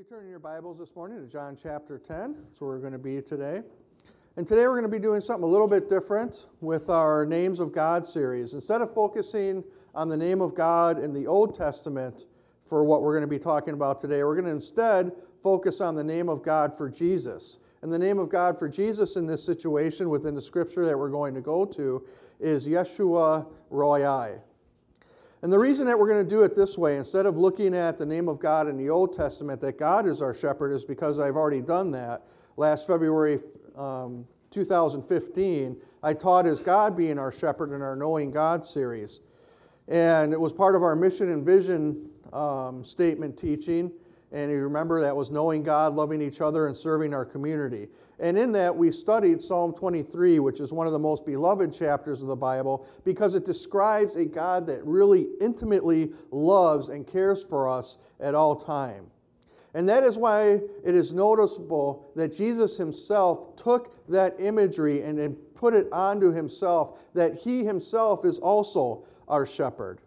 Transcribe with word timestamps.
you 0.00 0.06
turn 0.06 0.24
in 0.24 0.30
your 0.30 0.38
Bibles 0.38 0.78
this 0.78 0.96
morning 0.96 1.20
to 1.20 1.30
John 1.30 1.58
chapter 1.62 1.98
10. 1.98 2.34
That's 2.42 2.58
where 2.58 2.70
we're 2.70 2.78
going 2.78 2.94
to 2.94 2.98
be 2.98 3.20
today. 3.20 3.60
And 4.38 4.46
today 4.46 4.62
we're 4.62 4.80
going 4.80 4.84
to 4.84 4.88
be 4.88 4.98
doing 4.98 5.20
something 5.20 5.44
a 5.44 5.46
little 5.46 5.68
bit 5.68 5.90
different 5.90 6.46
with 6.62 6.88
our 6.88 7.26
Names 7.26 7.60
of 7.60 7.70
God 7.70 8.06
series. 8.06 8.54
Instead 8.54 8.80
of 8.80 8.94
focusing 8.94 9.62
on 9.94 10.08
the 10.08 10.16
name 10.16 10.40
of 10.40 10.54
God 10.54 10.98
in 10.98 11.12
the 11.12 11.26
Old 11.26 11.54
Testament 11.54 12.24
for 12.64 12.82
what 12.82 13.02
we're 13.02 13.12
going 13.12 13.28
to 13.28 13.28
be 13.28 13.38
talking 13.38 13.74
about 13.74 14.00
today, 14.00 14.24
we're 14.24 14.36
going 14.36 14.46
to 14.46 14.52
instead 14.52 15.12
focus 15.42 15.82
on 15.82 15.94
the 15.94 16.04
name 16.04 16.30
of 16.30 16.42
God 16.42 16.74
for 16.74 16.88
Jesus. 16.88 17.58
And 17.82 17.92
the 17.92 17.98
name 17.98 18.18
of 18.18 18.30
God 18.30 18.58
for 18.58 18.70
Jesus 18.70 19.16
in 19.16 19.26
this 19.26 19.44
situation 19.44 20.08
within 20.08 20.34
the 20.34 20.40
scripture 20.40 20.86
that 20.86 20.96
we're 20.96 21.10
going 21.10 21.34
to 21.34 21.42
go 21.42 21.66
to 21.66 22.06
is 22.40 22.66
Yeshua 22.66 23.46
Roi. 23.68 24.40
And 25.42 25.50
the 25.50 25.58
reason 25.58 25.86
that 25.86 25.98
we're 25.98 26.08
going 26.08 26.22
to 26.22 26.28
do 26.28 26.42
it 26.42 26.54
this 26.54 26.76
way, 26.76 26.96
instead 26.96 27.24
of 27.24 27.36
looking 27.38 27.74
at 27.74 27.96
the 27.96 28.04
name 28.04 28.28
of 28.28 28.38
God 28.38 28.68
in 28.68 28.76
the 28.76 28.90
Old 28.90 29.14
Testament, 29.14 29.60
that 29.62 29.78
God 29.78 30.06
is 30.06 30.20
our 30.20 30.34
shepherd, 30.34 30.70
is 30.70 30.84
because 30.84 31.18
I've 31.18 31.36
already 31.36 31.62
done 31.62 31.90
that. 31.92 32.24
Last 32.58 32.86
February 32.86 33.38
um, 33.74 34.26
2015, 34.50 35.80
I 36.02 36.12
taught 36.12 36.46
as 36.46 36.60
God 36.60 36.94
being 36.94 37.18
our 37.18 37.32
shepherd 37.32 37.72
in 37.72 37.80
our 37.80 37.96
Knowing 37.96 38.30
God 38.30 38.66
series. 38.66 39.22
And 39.88 40.34
it 40.34 40.40
was 40.40 40.52
part 40.52 40.74
of 40.74 40.82
our 40.82 40.94
mission 40.94 41.30
and 41.30 41.44
vision 41.44 42.10
um, 42.34 42.84
statement 42.84 43.38
teaching. 43.38 43.90
And 44.32 44.50
you 44.50 44.58
remember 44.58 45.00
that 45.00 45.16
was 45.16 45.30
knowing 45.30 45.62
God, 45.62 45.94
loving 45.94 46.22
each 46.22 46.40
other, 46.40 46.66
and 46.68 46.76
serving 46.76 47.12
our 47.12 47.24
community. 47.24 47.88
And 48.20 48.38
in 48.38 48.52
that, 48.52 48.76
we 48.76 48.92
studied 48.92 49.40
Psalm 49.40 49.72
23, 49.72 50.38
which 50.38 50.60
is 50.60 50.72
one 50.72 50.86
of 50.86 50.92
the 50.92 50.98
most 50.98 51.26
beloved 51.26 51.72
chapters 51.72 52.22
of 52.22 52.28
the 52.28 52.36
Bible, 52.36 52.86
because 53.04 53.34
it 53.34 53.44
describes 53.44 54.14
a 54.14 54.26
God 54.26 54.66
that 54.68 54.84
really 54.84 55.28
intimately 55.40 56.12
loves 56.30 56.90
and 56.90 57.06
cares 57.06 57.42
for 57.42 57.68
us 57.68 57.98
at 58.20 58.34
all 58.34 58.54
time. 58.54 59.06
And 59.74 59.88
that 59.88 60.02
is 60.02 60.18
why 60.18 60.60
it 60.84 60.94
is 60.94 61.12
noticeable 61.12 62.10
that 62.16 62.36
Jesus 62.36 62.76
himself 62.76 63.56
took 63.56 64.06
that 64.08 64.34
imagery 64.38 65.02
and 65.02 65.18
then 65.18 65.34
put 65.54 65.74
it 65.74 65.86
onto 65.92 66.32
himself, 66.32 66.98
that 67.14 67.36
he 67.36 67.64
himself 67.64 68.24
is 68.24 68.38
also 68.38 69.04
our 69.28 69.46
shepherd. 69.46 70.00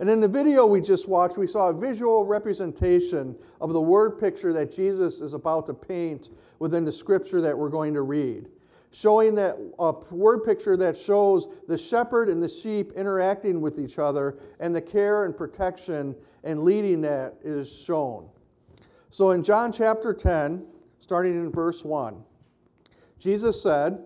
And 0.00 0.10
in 0.10 0.20
the 0.20 0.28
video 0.28 0.66
we 0.66 0.80
just 0.80 1.08
watched, 1.08 1.38
we 1.38 1.46
saw 1.46 1.68
a 1.68 1.74
visual 1.74 2.24
representation 2.24 3.36
of 3.60 3.72
the 3.72 3.80
word 3.80 4.18
picture 4.18 4.52
that 4.52 4.74
Jesus 4.74 5.20
is 5.20 5.34
about 5.34 5.66
to 5.66 5.74
paint 5.74 6.30
within 6.58 6.84
the 6.84 6.92
scripture 6.92 7.40
that 7.40 7.56
we're 7.56 7.68
going 7.68 7.94
to 7.94 8.02
read, 8.02 8.48
showing 8.90 9.34
that 9.36 9.56
a 9.78 9.92
word 10.14 10.44
picture 10.44 10.76
that 10.76 10.96
shows 10.96 11.48
the 11.68 11.78
shepherd 11.78 12.28
and 12.28 12.42
the 12.42 12.48
sheep 12.48 12.92
interacting 12.96 13.60
with 13.60 13.78
each 13.78 13.98
other 13.98 14.38
and 14.58 14.74
the 14.74 14.82
care 14.82 15.26
and 15.26 15.36
protection 15.36 16.16
and 16.42 16.64
leading 16.64 17.00
that 17.02 17.34
is 17.42 17.72
shown. 17.72 18.28
So 19.10 19.30
in 19.30 19.44
John 19.44 19.70
chapter 19.70 20.12
10, 20.12 20.66
starting 20.98 21.36
in 21.36 21.52
verse 21.52 21.84
1, 21.84 22.22
Jesus 23.20 23.62
said, 23.62 24.04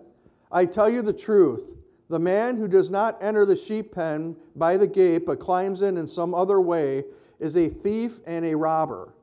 I 0.51 0.65
tell 0.65 0.89
you 0.89 1.01
the 1.01 1.13
truth. 1.13 1.75
The 2.09 2.19
man 2.19 2.57
who 2.57 2.67
does 2.67 2.89
not 2.89 3.21
enter 3.23 3.45
the 3.45 3.55
sheep 3.55 3.93
pen 3.93 4.35
by 4.55 4.77
the 4.77 4.87
gate, 4.87 5.25
but 5.25 5.39
climbs 5.39 5.81
in 5.81 5.95
in 5.95 6.07
some 6.07 6.33
other 6.33 6.59
way, 6.59 7.03
is 7.39 7.55
a 7.55 7.69
thief 7.69 8.19
and 8.25 8.43
a 8.43 8.57
robber. 8.57 9.13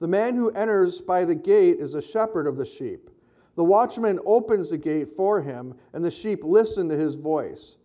The 0.00 0.08
man 0.08 0.34
who 0.34 0.50
enters 0.50 1.00
by 1.00 1.24
the 1.24 1.34
gate 1.34 1.78
is 1.78 1.94
a 1.94 2.02
shepherd 2.02 2.46
of 2.46 2.56
the 2.56 2.66
sheep. 2.66 3.10
The 3.54 3.64
watchman 3.64 4.18
opens 4.24 4.70
the 4.70 4.78
gate 4.78 5.10
for 5.10 5.42
him, 5.42 5.74
and 5.92 6.04
the 6.04 6.10
sheep 6.10 6.40
listen 6.42 6.88
to 6.88 6.96
his 6.96 7.16
voice. 7.16 7.78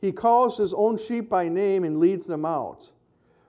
He 0.00 0.12
calls 0.12 0.56
his 0.56 0.74
own 0.74 0.98
sheep 0.98 1.28
by 1.30 1.48
name 1.48 1.84
and 1.84 1.98
leads 1.98 2.26
them 2.26 2.44
out. 2.44 2.90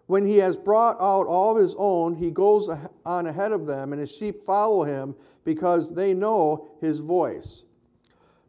When 0.07 0.25
he 0.25 0.37
has 0.37 0.55
brought 0.55 0.97
out 1.01 1.27
all 1.27 1.57
his 1.57 1.75
own, 1.77 2.15
he 2.15 2.29
goes 2.29 2.69
ah, 2.69 2.87
on 3.05 3.25
ahead 3.25 3.51
of 3.51 3.65
them, 3.65 3.91
and 3.91 3.99
his 3.99 4.15
sheep 4.15 4.41
follow 4.41 4.83
him 4.83 5.15
because 5.43 5.95
they 5.95 6.13
know 6.13 6.69
his 6.79 6.99
voice. 6.99 7.64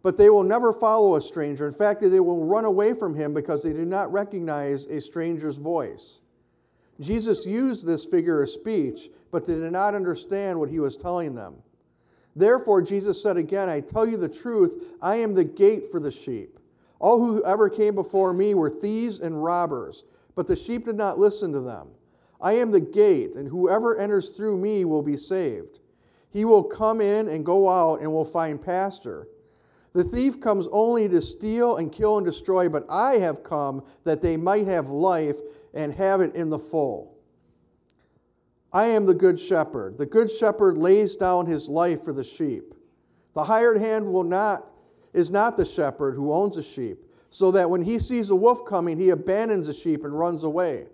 But 0.02 0.16
they 0.16 0.30
will 0.30 0.44
never 0.44 0.72
follow 0.72 1.16
a 1.16 1.20
stranger. 1.20 1.66
In 1.66 1.72
fact, 1.72 2.00
they 2.00 2.20
will 2.20 2.44
run 2.44 2.64
away 2.64 2.94
from 2.94 3.14
him 3.14 3.34
because 3.34 3.62
they 3.62 3.72
do 3.72 3.84
not 3.84 4.12
recognize 4.12 4.86
a 4.86 5.00
stranger's 5.00 5.58
voice. 5.58 6.20
Jesus 7.00 7.46
used 7.46 7.86
this 7.86 8.04
figure 8.06 8.42
of 8.42 8.48
speech, 8.48 9.10
but 9.30 9.46
they 9.46 9.54
did 9.54 9.72
not 9.72 9.94
understand 9.94 10.58
what 10.58 10.70
he 10.70 10.78
was 10.78 10.96
telling 10.96 11.34
them. 11.34 11.56
Therefore, 12.34 12.82
Jesus 12.82 13.22
said 13.22 13.36
again, 13.36 13.68
I 13.68 13.80
tell 13.80 14.06
you 14.06 14.16
the 14.16 14.28
truth, 14.28 14.94
I 15.00 15.16
am 15.16 15.34
the 15.34 15.44
gate 15.44 15.90
for 15.90 15.98
the 15.98 16.12
sheep. 16.12 16.58
All 16.98 17.18
who 17.18 17.44
ever 17.44 17.68
came 17.68 17.94
before 17.94 18.32
me 18.32 18.54
were 18.54 18.70
thieves 18.70 19.20
and 19.20 19.42
robbers, 19.42 20.04
but 20.34 20.46
the 20.46 20.56
sheep 20.56 20.84
did 20.84 20.96
not 20.96 21.18
listen 21.18 21.52
to 21.52 21.60
them. 21.60 21.88
I 22.40 22.54
am 22.54 22.70
the 22.70 22.80
gate, 22.80 23.34
and 23.34 23.48
whoever 23.48 23.98
enters 23.98 24.36
through 24.36 24.58
me 24.58 24.84
will 24.84 25.02
be 25.02 25.16
saved. 25.16 25.80
He 26.30 26.44
will 26.44 26.62
come 26.62 27.00
in 27.00 27.28
and 27.28 27.44
go 27.44 27.68
out 27.68 28.00
and 28.00 28.12
will 28.12 28.24
find 28.24 28.62
pasture. 28.62 29.28
The 29.96 30.04
thief 30.04 30.42
comes 30.42 30.68
only 30.72 31.08
to 31.08 31.22
steal 31.22 31.76
and 31.78 31.90
kill 31.90 32.18
and 32.18 32.26
destroy, 32.26 32.68
but 32.68 32.84
I 32.86 33.14
have 33.14 33.42
come 33.42 33.82
that 34.04 34.20
they 34.20 34.36
might 34.36 34.66
have 34.66 34.90
life 34.90 35.38
and 35.72 35.90
have 35.94 36.20
it 36.20 36.36
in 36.36 36.50
the 36.50 36.58
full. 36.58 37.16
I 38.74 38.88
am 38.88 39.06
the 39.06 39.14
good 39.14 39.40
shepherd. 39.40 39.96
The 39.96 40.04
good 40.04 40.30
shepherd 40.30 40.76
lays 40.76 41.16
down 41.16 41.46
his 41.46 41.66
life 41.66 42.02
for 42.02 42.12
the 42.12 42.24
sheep. 42.24 42.74
The 43.32 43.44
hired 43.44 43.78
hand 43.78 44.12
will 44.12 44.22
not 44.22 44.66
is 45.14 45.30
not 45.30 45.56
the 45.56 45.64
shepherd 45.64 46.14
who 46.14 46.30
owns 46.30 46.56
the 46.56 46.62
sheep, 46.62 47.06
so 47.30 47.50
that 47.52 47.70
when 47.70 47.80
he 47.80 47.98
sees 47.98 48.28
a 48.28 48.36
wolf 48.36 48.66
coming, 48.66 48.98
he 48.98 49.08
abandons 49.08 49.66
the 49.66 49.72
sheep 49.72 50.04
and 50.04 50.18
runs 50.18 50.44
away. 50.44 50.88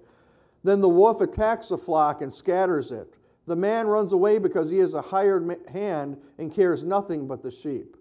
Then 0.62 0.80
the 0.80 0.88
wolf 0.88 1.20
attacks 1.20 1.70
the 1.70 1.76
flock 1.76 2.22
and 2.22 2.32
scatters 2.32 2.92
it. 2.92 3.18
The 3.48 3.56
man 3.56 3.88
runs 3.88 4.12
away 4.12 4.38
because 4.38 4.70
he 4.70 4.78
is 4.78 4.94
a 4.94 5.02
hired 5.02 5.58
hand 5.72 6.22
and 6.38 6.54
cares 6.54 6.84
nothing 6.84 7.26
but 7.26 7.42
the 7.42 7.50
sheep. 7.50 7.96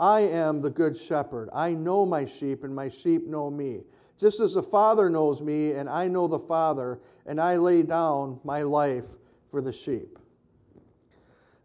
I 0.00 0.20
am 0.20 0.62
the 0.62 0.70
good 0.70 0.96
shepherd. 0.96 1.50
I 1.52 1.74
know 1.74 2.06
my 2.06 2.24
sheep, 2.24 2.64
and 2.64 2.74
my 2.74 2.88
sheep 2.88 3.26
know 3.26 3.50
me. 3.50 3.82
Just 4.18 4.40
as 4.40 4.54
the 4.54 4.62
Father 4.62 5.10
knows 5.10 5.42
me, 5.42 5.72
and 5.72 5.90
I 5.90 6.08
know 6.08 6.26
the 6.26 6.38
Father, 6.38 7.00
and 7.26 7.38
I 7.38 7.58
lay 7.58 7.82
down 7.82 8.40
my 8.42 8.62
life 8.62 9.16
for 9.50 9.60
the 9.60 9.72
sheep. 9.72 10.18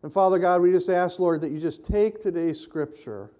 And 0.03 0.11
Father 0.11 0.37
God, 0.37 0.61
we 0.61 0.71
just 0.71 0.89
ask, 0.89 1.17
Lord, 1.17 1.41
that 1.41 1.51
you 1.51 1.59
just 1.59 1.85
take 1.85 2.19
today's 2.19 2.59
scripture 2.59 3.31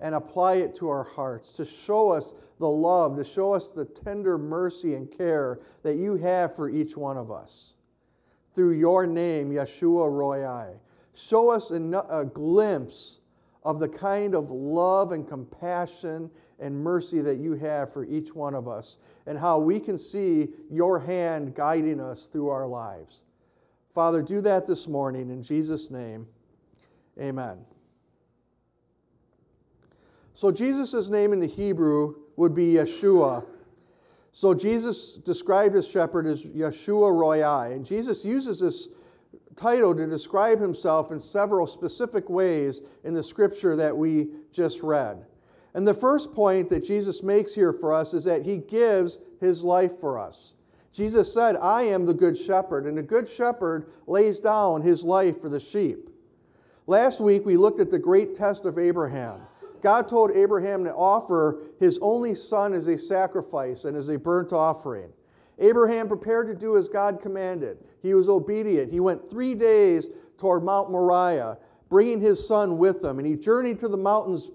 and 0.00 0.14
apply 0.14 0.56
it 0.56 0.74
to 0.76 0.88
our 0.88 1.04
hearts 1.04 1.52
to 1.52 1.64
show 1.64 2.10
us 2.10 2.34
the 2.58 2.68
love, 2.68 3.16
to 3.16 3.24
show 3.24 3.54
us 3.54 3.72
the 3.72 3.86
tender 3.86 4.36
mercy 4.36 4.94
and 4.94 5.10
care 5.10 5.60
that 5.82 5.96
you 5.96 6.16
have 6.16 6.54
for 6.54 6.68
each 6.68 6.96
one 6.96 7.16
of 7.16 7.30
us. 7.30 7.74
Through 8.54 8.72
your 8.72 9.06
name, 9.06 9.50
Yeshua 9.50 10.12
Roi. 10.12 10.74
Show 11.14 11.50
us 11.50 11.70
a 11.70 12.30
glimpse 12.32 13.20
of 13.64 13.78
the 13.78 13.88
kind 13.88 14.34
of 14.34 14.50
love 14.50 15.12
and 15.12 15.26
compassion 15.26 16.30
and 16.58 16.76
mercy 16.76 17.20
that 17.20 17.36
you 17.36 17.54
have 17.54 17.92
for 17.92 18.04
each 18.04 18.34
one 18.34 18.54
of 18.54 18.68
us, 18.68 18.98
and 19.26 19.38
how 19.38 19.58
we 19.58 19.80
can 19.80 19.98
see 19.98 20.48
your 20.70 21.00
hand 21.00 21.54
guiding 21.54 22.00
us 22.00 22.26
through 22.28 22.48
our 22.48 22.66
lives. 22.66 23.22
Father, 23.94 24.22
do 24.22 24.40
that 24.40 24.66
this 24.66 24.88
morning 24.88 25.28
in 25.30 25.42
Jesus' 25.42 25.90
name. 25.90 26.26
Amen. 27.20 27.58
So, 30.34 30.50
Jesus' 30.50 31.08
name 31.08 31.32
in 31.32 31.40
the 31.40 31.46
Hebrew 31.46 32.14
would 32.36 32.54
be 32.54 32.74
Yeshua. 32.74 33.44
So, 34.30 34.54
Jesus 34.54 35.14
described 35.14 35.74
his 35.74 35.86
shepherd 35.86 36.26
as 36.26 36.44
Yeshua 36.46 37.12
Roi, 37.12 37.42
And 37.72 37.84
Jesus 37.84 38.24
uses 38.24 38.60
this 38.60 38.88
title 39.56 39.94
to 39.94 40.06
describe 40.06 40.60
himself 40.60 41.10
in 41.10 41.20
several 41.20 41.66
specific 41.66 42.28
ways 42.28 42.82
in 43.04 43.14
the 43.14 43.22
scripture 43.22 43.76
that 43.76 43.96
we 43.96 44.28
just 44.52 44.82
read. 44.82 45.24
And 45.74 45.86
the 45.86 45.94
first 45.94 46.32
point 46.32 46.68
that 46.68 46.84
Jesus 46.84 47.22
makes 47.22 47.54
here 47.54 47.72
for 47.72 47.94
us 47.94 48.12
is 48.12 48.24
that 48.24 48.42
he 48.42 48.58
gives 48.58 49.18
his 49.40 49.64
life 49.64 49.98
for 49.98 50.18
us. 50.18 50.54
Jesus 50.92 51.32
said, 51.32 51.56
I 51.56 51.84
am 51.84 52.04
the 52.04 52.12
good 52.12 52.36
shepherd, 52.36 52.84
and 52.86 52.96
the 52.96 53.02
good 53.02 53.26
shepherd 53.26 53.90
lays 54.06 54.38
down 54.40 54.82
his 54.82 55.04
life 55.04 55.40
for 55.40 55.48
the 55.48 55.60
sheep. 55.60 56.10
Last 56.86 57.20
week, 57.20 57.46
we 57.46 57.56
looked 57.56 57.80
at 57.80 57.90
the 57.90 57.98
great 57.98 58.34
test 58.34 58.66
of 58.66 58.76
Abraham. 58.76 59.40
God 59.80 60.08
told 60.08 60.30
Abraham 60.32 60.84
to 60.84 60.94
offer 60.94 61.62
his 61.78 61.98
only 62.02 62.34
son 62.34 62.74
as 62.74 62.86
a 62.86 62.98
sacrifice 62.98 63.84
and 63.84 63.96
as 63.96 64.08
a 64.08 64.18
burnt 64.18 64.52
offering. 64.52 65.12
Abraham 65.62 66.08
prepared 66.08 66.48
to 66.48 66.54
do 66.54 66.76
as 66.76 66.88
God 66.88 67.20
commanded. 67.22 67.78
He 68.02 68.12
was 68.12 68.28
obedient. 68.28 68.92
He 68.92 69.00
went 69.00 69.30
three 69.30 69.54
days 69.54 70.08
toward 70.36 70.64
Mount 70.64 70.90
Moriah, 70.90 71.56
bringing 71.88 72.20
his 72.20 72.46
son 72.46 72.76
with 72.78 73.02
him. 73.02 73.18
And 73.18 73.26
he 73.26 73.36
journeyed 73.36 73.78
to 73.78 73.88
the 73.88 73.96
mountains, 73.96 74.50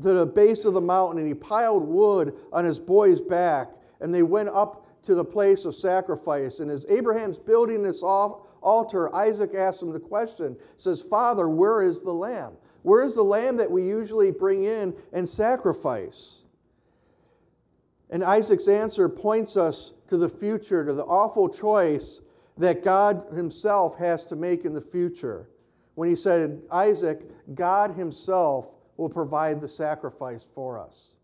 to 0.00 0.12
the 0.12 0.26
base 0.26 0.64
of 0.64 0.74
the 0.74 0.80
mountain, 0.80 1.18
and 1.18 1.26
he 1.26 1.34
piled 1.34 1.86
wood 1.86 2.34
on 2.52 2.64
his 2.64 2.78
boy's 2.78 3.20
back. 3.20 3.72
And 4.00 4.14
they 4.14 4.22
went 4.22 4.48
up 4.50 5.02
to 5.02 5.14
the 5.14 5.24
place 5.24 5.64
of 5.64 5.74
sacrifice. 5.74 6.60
And 6.60 6.70
as 6.70 6.86
Abraham's 6.88 7.38
building 7.38 7.82
this 7.82 8.02
altar, 8.02 9.14
Isaac 9.14 9.54
asked 9.54 9.82
him 9.82 9.92
the 9.92 10.00
question, 10.00 10.56
says, 10.76 11.02
Father, 11.02 11.48
where 11.48 11.82
is 11.82 12.02
the 12.02 12.12
lamb? 12.12 12.52
Where 12.82 13.02
is 13.02 13.14
the 13.14 13.22
lamb 13.22 13.56
that 13.56 13.70
we 13.70 13.82
usually 13.82 14.30
bring 14.30 14.64
in 14.64 14.94
and 15.12 15.28
sacrifice? 15.28 16.43
And 18.14 18.22
Isaac's 18.22 18.68
answer 18.68 19.08
points 19.08 19.56
us 19.56 19.92
to 20.06 20.16
the 20.16 20.28
future, 20.28 20.84
to 20.84 20.92
the 20.92 21.02
awful 21.02 21.48
choice 21.48 22.20
that 22.56 22.84
God 22.84 23.26
Himself 23.34 23.98
has 23.98 24.24
to 24.26 24.36
make 24.36 24.64
in 24.64 24.72
the 24.72 24.80
future. 24.80 25.50
When 25.96 26.08
He 26.08 26.14
said, 26.14 26.62
Isaac, 26.70 27.28
God 27.56 27.90
Himself 27.90 28.72
will 28.96 29.08
provide 29.08 29.60
the 29.60 29.66
sacrifice 29.66 30.46
for 30.46 30.78
us. 30.78 31.16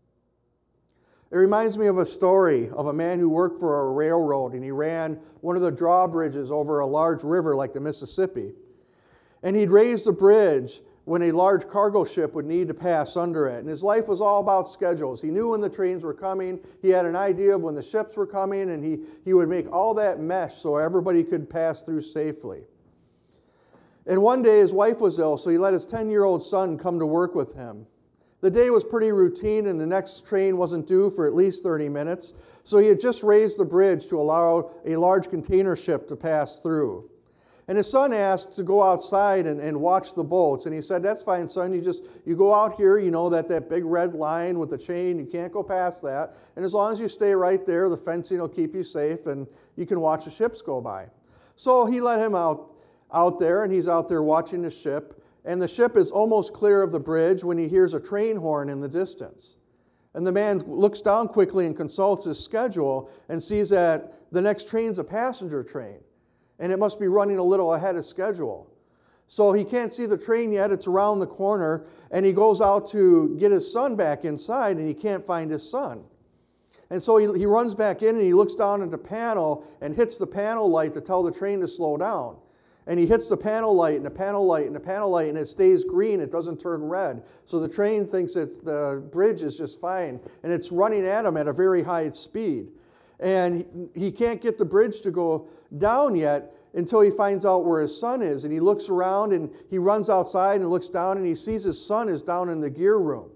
It 1.31 1.37
reminds 1.37 1.77
me 1.77 1.87
of 1.87 1.97
a 1.97 2.05
story 2.05 2.69
of 2.71 2.87
a 2.87 2.93
man 2.93 3.19
who 3.19 3.29
worked 3.29 3.57
for 3.57 3.87
a 3.87 3.93
railroad 3.93 4.51
and 4.51 4.61
he 4.61 4.71
ran 4.71 5.13
one 5.39 5.55
of 5.55 5.61
the 5.61 5.71
drawbridges 5.71 6.51
over 6.51 6.79
a 6.79 6.85
large 6.85 7.23
river 7.23 7.55
like 7.55 7.71
the 7.71 7.79
Mississippi. 7.79 8.51
And 9.43 9.55
he'd 9.55 9.71
raised 9.71 10.07
the 10.07 10.11
bridge 10.11 10.81
when 11.11 11.23
a 11.23 11.31
large 11.33 11.67
cargo 11.67 12.05
ship 12.05 12.33
would 12.33 12.45
need 12.45 12.69
to 12.69 12.73
pass 12.73 13.17
under 13.17 13.45
it. 13.45 13.57
And 13.57 13.67
his 13.67 13.83
life 13.83 14.07
was 14.07 14.21
all 14.21 14.39
about 14.39 14.69
schedules. 14.69 15.21
He 15.21 15.29
knew 15.29 15.49
when 15.49 15.59
the 15.59 15.67
trains 15.67 16.05
were 16.05 16.13
coming, 16.13 16.57
he 16.81 16.87
had 16.87 17.05
an 17.05 17.17
idea 17.17 17.53
of 17.53 17.63
when 17.63 17.75
the 17.75 17.83
ships 17.83 18.15
were 18.15 18.25
coming, 18.25 18.69
and 18.69 18.81
he, 18.81 18.99
he 19.25 19.33
would 19.33 19.49
make 19.49 19.69
all 19.73 19.93
that 19.95 20.21
mesh 20.21 20.55
so 20.55 20.77
everybody 20.77 21.21
could 21.21 21.49
pass 21.49 21.83
through 21.83 22.03
safely. 22.03 22.61
And 24.07 24.21
one 24.21 24.41
day 24.41 24.59
his 24.59 24.71
wife 24.71 25.01
was 25.01 25.19
ill, 25.19 25.37
so 25.37 25.49
he 25.49 25.57
let 25.57 25.73
his 25.73 25.83
10 25.83 26.09
year 26.09 26.23
old 26.23 26.41
son 26.41 26.77
come 26.77 26.97
to 26.99 27.05
work 27.05 27.35
with 27.35 27.55
him. 27.55 27.87
The 28.39 28.49
day 28.49 28.69
was 28.69 28.85
pretty 28.85 29.11
routine, 29.11 29.67
and 29.67 29.77
the 29.77 29.85
next 29.85 30.25
train 30.25 30.55
wasn't 30.55 30.87
due 30.87 31.09
for 31.09 31.27
at 31.27 31.35
least 31.35 31.61
30 31.61 31.89
minutes, 31.89 32.33
so 32.63 32.77
he 32.77 32.87
had 32.87 33.01
just 33.01 33.21
raised 33.21 33.59
the 33.59 33.65
bridge 33.65 34.07
to 34.07 34.15
allow 34.17 34.71
a 34.85 34.95
large 34.95 35.29
container 35.29 35.75
ship 35.75 36.07
to 36.07 36.15
pass 36.15 36.61
through. 36.61 37.10
And 37.67 37.77
his 37.77 37.89
son 37.89 38.11
asked 38.11 38.53
to 38.53 38.63
go 38.63 38.83
outside 38.83 39.45
and, 39.45 39.59
and 39.59 39.79
watch 39.79 40.15
the 40.15 40.23
boats. 40.23 40.65
And 40.65 40.73
he 40.73 40.81
said, 40.81 41.03
That's 41.03 41.23
fine, 41.23 41.47
son. 41.47 41.73
You 41.73 41.81
just 41.81 42.03
you 42.25 42.35
go 42.35 42.53
out 42.53 42.75
here, 42.75 42.97
you 42.97 43.11
know, 43.11 43.29
that, 43.29 43.47
that 43.49 43.69
big 43.69 43.85
red 43.85 44.13
line 44.13 44.59
with 44.59 44.71
the 44.71 44.77
chain, 44.77 45.19
you 45.19 45.25
can't 45.25 45.53
go 45.53 45.63
past 45.63 46.01
that. 46.01 46.35
And 46.55 46.65
as 46.65 46.73
long 46.73 46.91
as 46.91 46.99
you 46.99 47.07
stay 47.07 47.33
right 47.33 47.65
there, 47.65 47.87
the 47.87 47.97
fencing 47.97 48.39
will 48.39 48.49
keep 48.49 48.73
you 48.73 48.83
safe 48.83 49.27
and 49.27 49.47
you 49.75 49.85
can 49.85 49.99
watch 49.99 50.25
the 50.25 50.31
ships 50.31 50.61
go 50.61 50.81
by. 50.81 51.07
So 51.55 51.85
he 51.85 52.01
let 52.01 52.19
him 52.19 52.35
out 52.35 52.71
out 53.13 53.39
there, 53.39 53.63
and 53.63 53.73
he's 53.73 53.87
out 53.87 54.07
there 54.07 54.23
watching 54.23 54.61
the 54.61 54.69
ship. 54.69 55.23
And 55.43 55.61
the 55.61 55.67
ship 55.67 55.97
is 55.97 56.11
almost 56.11 56.53
clear 56.53 56.81
of 56.81 56.91
the 56.91 56.99
bridge 56.99 57.43
when 57.43 57.57
he 57.57 57.67
hears 57.67 57.93
a 57.93 57.99
train 57.99 58.37
horn 58.37 58.69
in 58.69 58.79
the 58.79 58.87
distance. 58.87 59.57
And 60.13 60.27
the 60.27 60.31
man 60.31 60.59
looks 60.67 61.01
down 61.01 61.27
quickly 61.27 61.65
and 61.65 61.75
consults 61.75 62.25
his 62.25 62.43
schedule 62.43 63.09
and 63.29 63.41
sees 63.41 63.69
that 63.69 64.31
the 64.31 64.41
next 64.41 64.69
train's 64.69 64.99
a 64.99 65.03
passenger 65.03 65.63
train. 65.63 65.99
And 66.61 66.71
it 66.71 66.79
must 66.79 66.97
be 66.97 67.09
running 67.09 67.37
a 67.37 67.43
little 67.43 67.73
ahead 67.73 67.97
of 67.97 68.05
schedule. 68.05 68.71
So 69.27 69.51
he 69.51 69.65
can't 69.65 69.93
see 69.93 70.05
the 70.05 70.17
train 70.17 70.53
yet, 70.53 70.71
it's 70.71 70.87
around 70.87 71.19
the 71.19 71.27
corner. 71.27 71.85
And 72.11 72.25
he 72.25 72.31
goes 72.31 72.61
out 72.61 72.89
to 72.91 73.35
get 73.37 73.51
his 73.51 73.69
son 73.71 73.97
back 73.97 74.23
inside, 74.23 74.77
and 74.77 74.87
he 74.87 74.93
can't 74.93 75.25
find 75.25 75.51
his 75.51 75.69
son. 75.69 76.05
And 76.89 77.03
so 77.03 77.17
he, 77.17 77.39
he 77.39 77.45
runs 77.45 77.75
back 77.75 78.01
in 78.01 78.15
and 78.15 78.23
he 78.23 78.33
looks 78.33 78.55
down 78.55 78.81
at 78.81 78.91
the 78.91 78.97
panel 78.97 79.65
and 79.81 79.93
hits 79.93 80.17
the 80.17 80.27
panel 80.27 80.69
light 80.69 80.93
to 80.93 81.01
tell 81.01 81.23
the 81.23 81.31
train 81.31 81.59
to 81.61 81.67
slow 81.67 81.97
down 81.97 82.37
and 82.87 82.99
he 82.99 83.05
hits 83.05 83.29
the 83.29 83.37
panel 83.37 83.75
light 83.75 83.95
and 83.95 84.05
the 84.05 84.11
panel 84.11 84.45
light 84.45 84.65
and 84.65 84.75
the 84.75 84.79
panel 84.79 85.09
light 85.09 85.29
and 85.29 85.37
it 85.37 85.47
stays 85.47 85.83
green 85.83 86.19
it 86.19 86.31
doesn't 86.31 86.59
turn 86.59 86.83
red 86.83 87.23
so 87.45 87.59
the 87.59 87.67
train 87.67 88.05
thinks 88.05 88.33
that 88.33 88.65
the 88.65 89.03
bridge 89.11 89.41
is 89.41 89.57
just 89.57 89.79
fine 89.79 90.19
and 90.43 90.51
it's 90.51 90.71
running 90.71 91.05
at 91.05 91.25
him 91.25 91.37
at 91.37 91.47
a 91.47 91.53
very 91.53 91.83
high 91.83 92.09
speed 92.09 92.67
and 93.19 93.65
he, 93.93 94.05
he 94.05 94.11
can't 94.11 94.41
get 94.41 94.57
the 94.57 94.65
bridge 94.65 95.01
to 95.01 95.11
go 95.11 95.47
down 95.77 96.15
yet 96.15 96.53
until 96.73 97.01
he 97.01 97.09
finds 97.09 97.45
out 97.45 97.65
where 97.65 97.81
his 97.81 97.97
son 97.97 98.21
is 98.21 98.43
and 98.43 98.53
he 98.53 98.59
looks 98.59 98.89
around 98.89 99.33
and 99.33 99.49
he 99.69 99.77
runs 99.77 100.09
outside 100.09 100.61
and 100.61 100.69
looks 100.69 100.89
down 100.89 101.17
and 101.17 101.25
he 101.25 101.35
sees 101.35 101.63
his 101.63 101.83
son 101.83 102.07
is 102.07 102.21
down 102.21 102.49
in 102.49 102.59
the 102.59 102.69
gear 102.69 102.97
room 102.97 103.29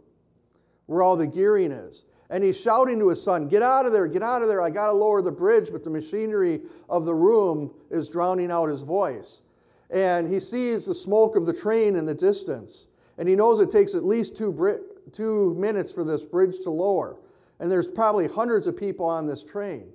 where 0.85 1.01
all 1.01 1.17
the 1.17 1.27
gearing 1.27 1.71
is 1.71 2.05
and 2.29 2.43
he's 2.43 2.59
shouting 2.59 2.99
to 2.99 3.09
his 3.09 3.21
son, 3.21 3.47
Get 3.47 3.61
out 3.61 3.85
of 3.85 3.91
there, 3.91 4.07
get 4.07 4.23
out 4.23 4.41
of 4.41 4.47
there. 4.47 4.61
I 4.61 4.69
got 4.69 4.87
to 4.87 4.93
lower 4.93 5.21
the 5.21 5.31
bridge, 5.31 5.69
but 5.71 5.83
the 5.83 5.89
machinery 5.89 6.61
of 6.89 7.05
the 7.05 7.13
room 7.13 7.73
is 7.91 8.09
drowning 8.09 8.51
out 8.51 8.67
his 8.67 8.81
voice. 8.81 9.43
And 9.91 10.31
he 10.31 10.39
sees 10.39 10.85
the 10.85 10.95
smoke 10.95 11.35
of 11.35 11.45
the 11.45 11.53
train 11.53 11.95
in 11.95 12.05
the 12.05 12.15
distance. 12.15 12.87
And 13.17 13.29
he 13.29 13.35
knows 13.35 13.59
it 13.59 13.69
takes 13.69 13.93
at 13.93 14.03
least 14.03 14.35
two, 14.35 14.51
bri- 14.51 14.79
two 15.11 15.53
minutes 15.55 15.93
for 15.93 16.03
this 16.03 16.25
bridge 16.25 16.59
to 16.63 16.71
lower. 16.71 17.19
And 17.59 17.71
there's 17.71 17.89
probably 17.89 18.27
hundreds 18.27 18.65
of 18.65 18.75
people 18.75 19.05
on 19.05 19.27
this 19.27 19.43
train. 19.43 19.89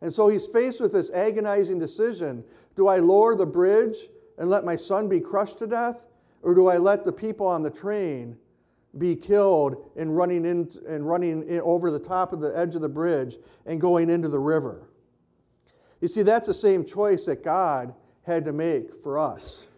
And 0.00 0.12
so 0.12 0.28
he's 0.28 0.46
faced 0.46 0.80
with 0.80 0.92
this 0.92 1.10
agonizing 1.10 1.78
decision 1.78 2.44
Do 2.74 2.88
I 2.88 2.98
lower 2.98 3.34
the 3.34 3.46
bridge 3.46 3.96
and 4.38 4.50
let 4.50 4.64
my 4.64 4.76
son 4.76 5.08
be 5.08 5.20
crushed 5.20 5.58
to 5.60 5.66
death? 5.66 6.06
Or 6.42 6.54
do 6.54 6.68
I 6.68 6.76
let 6.76 7.04
the 7.04 7.12
people 7.12 7.46
on 7.46 7.62
the 7.62 7.70
train 7.70 8.36
be 8.98 9.14
killed 9.14 9.90
in 9.96 10.10
running, 10.10 10.44
in, 10.44 10.70
and 10.88 11.06
running 11.06 11.46
in 11.48 11.60
over 11.60 11.90
the 11.90 11.98
top 11.98 12.32
of 12.32 12.40
the 12.40 12.56
edge 12.56 12.74
of 12.74 12.80
the 12.80 12.88
bridge 12.88 13.36
and 13.66 13.80
going 13.80 14.08
into 14.08 14.28
the 14.28 14.38
river. 14.38 14.88
You 16.00 16.08
see, 16.08 16.22
that's 16.22 16.46
the 16.46 16.54
same 16.54 16.84
choice 16.84 17.26
that 17.26 17.42
God 17.42 17.94
had 18.22 18.44
to 18.44 18.52
make 18.52 18.94
for 18.94 19.18
us. 19.18 19.68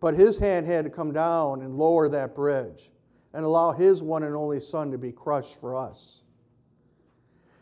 But 0.00 0.14
his 0.14 0.38
hand 0.38 0.66
had 0.66 0.84
to 0.84 0.90
come 0.90 1.12
down 1.12 1.62
and 1.62 1.76
lower 1.76 2.08
that 2.08 2.34
bridge 2.34 2.90
and 3.32 3.44
allow 3.44 3.72
his 3.72 4.02
one 4.02 4.22
and 4.22 4.34
only 4.34 4.60
son 4.60 4.90
to 4.90 4.98
be 4.98 5.12
crushed 5.12 5.60
for 5.60 5.76
us. 5.76 6.22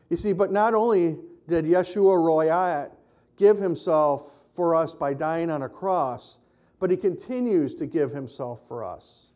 You 0.08 0.16
see, 0.16 0.32
but 0.32 0.50
not 0.50 0.72
only 0.72 1.18
did 1.48 1.64
Yeshua 1.64 2.22
Roi 2.22 2.88
give 3.36 3.58
himself 3.58 4.44
for 4.50 4.74
us 4.74 4.94
by 4.94 5.14
dying 5.14 5.50
on 5.50 5.62
a 5.62 5.68
cross, 5.68 6.38
but 6.78 6.90
he 6.90 6.96
continues 6.96 7.74
to 7.74 7.86
give 7.86 8.12
himself 8.12 8.68
for 8.68 8.84
us. 8.84 9.28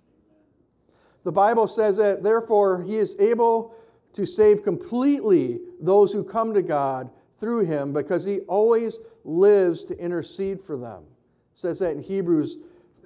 The 1.25 1.33
Bible 1.33 1.67
says 1.67 1.97
that, 1.97 2.23
therefore, 2.23 2.83
he 2.83 2.97
is 2.97 3.17
able 3.19 3.75
to 4.13 4.27
save 4.27 4.63
completely 4.63 5.61
those 5.81 6.13
who 6.13 6.23
come 6.23 6.53
to 6.55 6.63
God 6.63 7.11
through 7.39 7.65
him 7.65 7.93
because 7.93 8.25
he 8.25 8.41
always 8.41 9.01
lives 9.25 9.85
to 9.85 9.99
intercede 9.99 10.61
for 10.61 10.77
them. 10.77 11.05
It 11.53 11.59
says 11.59 11.79
that 11.79 11.97
in 11.97 12.03
Hebrews 12.03 12.59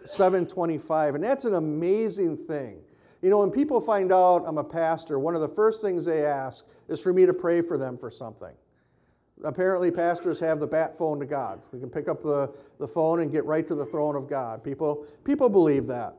7:25 0.05 1.15
and 1.15 1.23
that's 1.23 1.45
an 1.45 1.55
amazing 1.55 2.37
thing. 2.37 2.83
You 3.23 3.31
know, 3.31 3.39
when 3.39 3.51
people 3.51 3.81
find 3.81 4.13
out 4.13 4.45
I'm 4.47 4.59
a 4.59 4.65
pastor, 4.65 5.19
one 5.19 5.35
of 5.35 5.41
the 5.41 5.49
first 5.49 5.83
things 5.83 6.05
they 6.05 6.25
ask 6.25 6.67
is 6.89 7.01
for 7.01 7.13
me 7.13 7.27
to 7.27 7.35
pray 7.35 7.61
for 7.61 7.79
them 7.79 7.97
for 7.99 8.11
something. 8.11 8.55
Apparently, 9.45 9.91
pastors 9.91 10.41
have 10.41 10.61
the 10.61 10.67
bat 10.67 10.97
phone 10.97 11.21
to 11.21 11.27
God. 11.27 11.61
We 11.73 11.79
can 11.79 11.91
pick 11.91 12.09
up 12.09 12.23
the, 12.23 12.55
the 12.79 12.89
phone 12.89 13.21
and 13.21 13.31
get 13.31 13.45
right 13.45 13.67
to 13.67 13.75
the 13.75 13.85
throne 13.85 14.17
of 14.17 14.29
God. 14.29 14.65
People, 14.65 15.07
people 15.25 15.49
believe 15.49 15.87
that. 15.87 16.15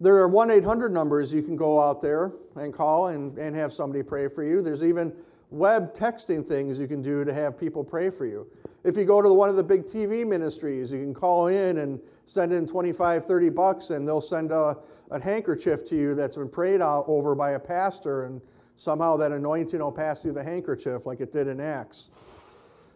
There 0.00 0.16
are 0.16 0.28
1 0.28 0.50
800 0.50 0.92
numbers 0.92 1.32
you 1.32 1.42
can 1.42 1.56
go 1.56 1.80
out 1.80 2.00
there 2.00 2.32
and 2.56 2.72
call 2.72 3.08
and, 3.08 3.36
and 3.38 3.56
have 3.56 3.72
somebody 3.72 4.02
pray 4.02 4.28
for 4.28 4.44
you. 4.44 4.62
There's 4.62 4.82
even 4.82 5.12
web 5.50 5.94
texting 5.94 6.46
things 6.46 6.78
you 6.78 6.88
can 6.88 7.00
do 7.00 7.24
to 7.24 7.32
have 7.32 7.58
people 7.58 7.84
pray 7.84 8.10
for 8.10 8.26
you. 8.26 8.46
If 8.82 8.96
you 8.96 9.04
go 9.04 9.22
to 9.22 9.32
one 9.32 9.48
of 9.48 9.56
the 9.56 9.64
big 9.64 9.84
TV 9.84 10.26
ministries, 10.26 10.92
you 10.92 10.98
can 10.98 11.14
call 11.14 11.46
in 11.46 11.78
and 11.78 12.00
send 12.26 12.52
in 12.52 12.66
25, 12.66 13.24
30 13.24 13.50
bucks, 13.50 13.90
and 13.90 14.06
they'll 14.06 14.20
send 14.20 14.52
a, 14.52 14.76
a 15.10 15.20
handkerchief 15.20 15.84
to 15.86 15.96
you 15.96 16.14
that's 16.14 16.36
been 16.36 16.48
prayed 16.48 16.82
out 16.82 17.04
over 17.06 17.34
by 17.34 17.52
a 17.52 17.58
pastor, 17.58 18.24
and 18.24 18.42
somehow 18.76 19.16
that 19.16 19.32
anointing 19.32 19.78
will 19.78 19.92
pass 19.92 20.22
through 20.22 20.32
the 20.32 20.44
handkerchief 20.44 21.06
like 21.06 21.20
it 21.20 21.32
did 21.32 21.46
in 21.46 21.60
Acts. 21.60 22.10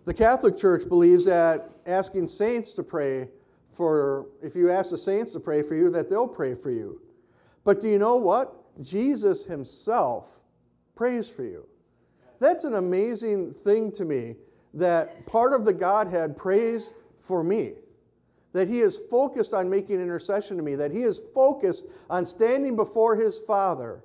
The 0.05 0.15
Catholic 0.15 0.57
Church 0.57 0.89
believes 0.89 1.25
that 1.27 1.71
asking 1.87 2.29
saints 2.29 2.73
to 2.75 2.83
pray 2.83 3.29
for 3.71 4.27
if 4.43 4.57
you 4.57 4.71
ask 4.71 4.91
the 4.91 4.99
saints 4.99 5.33
to 5.33 5.41
pray 5.41 5.63
for 5.63 5.77
you, 5.77 5.91
that 5.91 6.11
they'll 6.11 6.27
pray 6.27 6.55
for 6.55 6.71
you. 6.71 7.01
But 7.63 7.81
do 7.81 7.89
you 7.89 7.99
know 7.99 8.17
what? 8.17 8.55
Jesus 8.83 9.45
himself 9.45 10.41
prays 10.97 11.31
for 11.31 11.45
you. 11.45 11.67
That's 12.41 12.65
an 12.65 12.75
amazing 12.75 13.53
thing 13.53 13.93
to 13.93 14.05
me 14.05 14.37
that 14.75 15.27
part 15.27 15.53
of 15.53 15.65
the 15.65 15.73
Godhead 15.73 16.37
prays 16.37 16.93
for 17.21 17.45
me. 17.45 17.75
That 18.53 18.69
he 18.69 18.81
is 18.81 19.01
focused 19.11 19.53
on 19.53 19.69
making 19.69 20.01
intercession 20.01 20.57
to 20.57 20.63
me, 20.63 20.75
that 20.77 20.91
he 20.91 21.03
is 21.03 21.21
focused 21.35 21.87
on 22.09 22.25
standing 22.25 22.77
before 22.77 23.17
his 23.17 23.39
Father, 23.39 24.03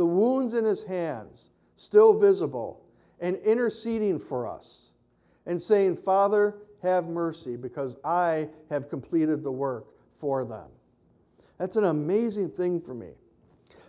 the 0.00 0.06
wounds 0.06 0.54
in 0.54 0.64
his 0.64 0.82
hands 0.84 1.50
still 1.76 2.18
visible, 2.18 2.86
and 3.20 3.36
interceding 3.36 4.18
for 4.18 4.46
us, 4.46 4.92
and 5.44 5.60
saying, 5.60 5.94
Father, 5.94 6.56
have 6.82 7.06
mercy 7.06 7.54
because 7.54 7.98
I 8.02 8.48
have 8.70 8.88
completed 8.88 9.42
the 9.42 9.52
work 9.52 9.88
for 10.16 10.46
them. 10.46 10.70
That's 11.58 11.76
an 11.76 11.84
amazing 11.84 12.48
thing 12.48 12.80
for 12.80 12.94
me. 12.94 13.10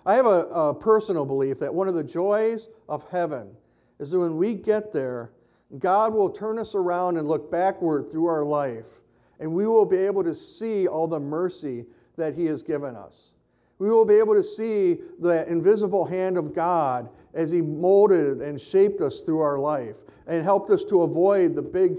I 0.06 0.16
have 0.16 0.26
a, 0.26 0.48
a, 0.48 0.76
personal 0.76 1.26
belief 1.26 1.60
that 1.60 1.74
one 1.74 1.88
of 1.88 1.94
the 1.94 2.04
joys 2.04 2.68
of 2.90 3.10
heaven 3.10 3.56
is 3.98 4.12
that 4.12 4.20
when 4.20 4.36
we 4.36 4.54
get 4.54 4.92
there, 4.92 5.32
God 5.80 6.14
will 6.14 6.30
turn 6.30 6.60
us 6.60 6.76
around 6.76 7.16
and 7.16 7.26
look 7.26 7.50
backward 7.50 8.12
through 8.12 8.26
our 8.26 8.44
life, 8.44 9.00
and 9.40 9.54
we 9.54 9.66
will 9.66 9.86
be 9.86 9.96
able 9.96 10.26
to 10.26 10.36
see 10.36 10.90
all 10.90 11.08
the 11.08 11.22
mercy 11.22 11.86
that 12.18 12.36
He 12.36 12.48
has 12.48 12.64
given 12.64 12.98
us. 12.98 13.36
We 13.82 13.90
will 13.90 14.06
be 14.06 14.20
able 14.20 14.36
to 14.36 14.44
see 14.44 15.00
the 15.18 15.44
invisible 15.52 16.06
hand 16.06 16.38
of 16.38 16.54
God 16.54 17.10
as 17.34 17.50
He 17.50 17.64
molded 17.64 18.40
and 18.40 18.62
shaped 18.62 19.02
us 19.02 19.22
through 19.22 19.40
our 19.40 19.58
life 19.58 20.04
and 20.28 20.44
helped 20.44 20.70
us 20.70 20.84
to 20.84 21.02
avoid 21.02 21.56
the 21.56 21.64
big 21.64 21.98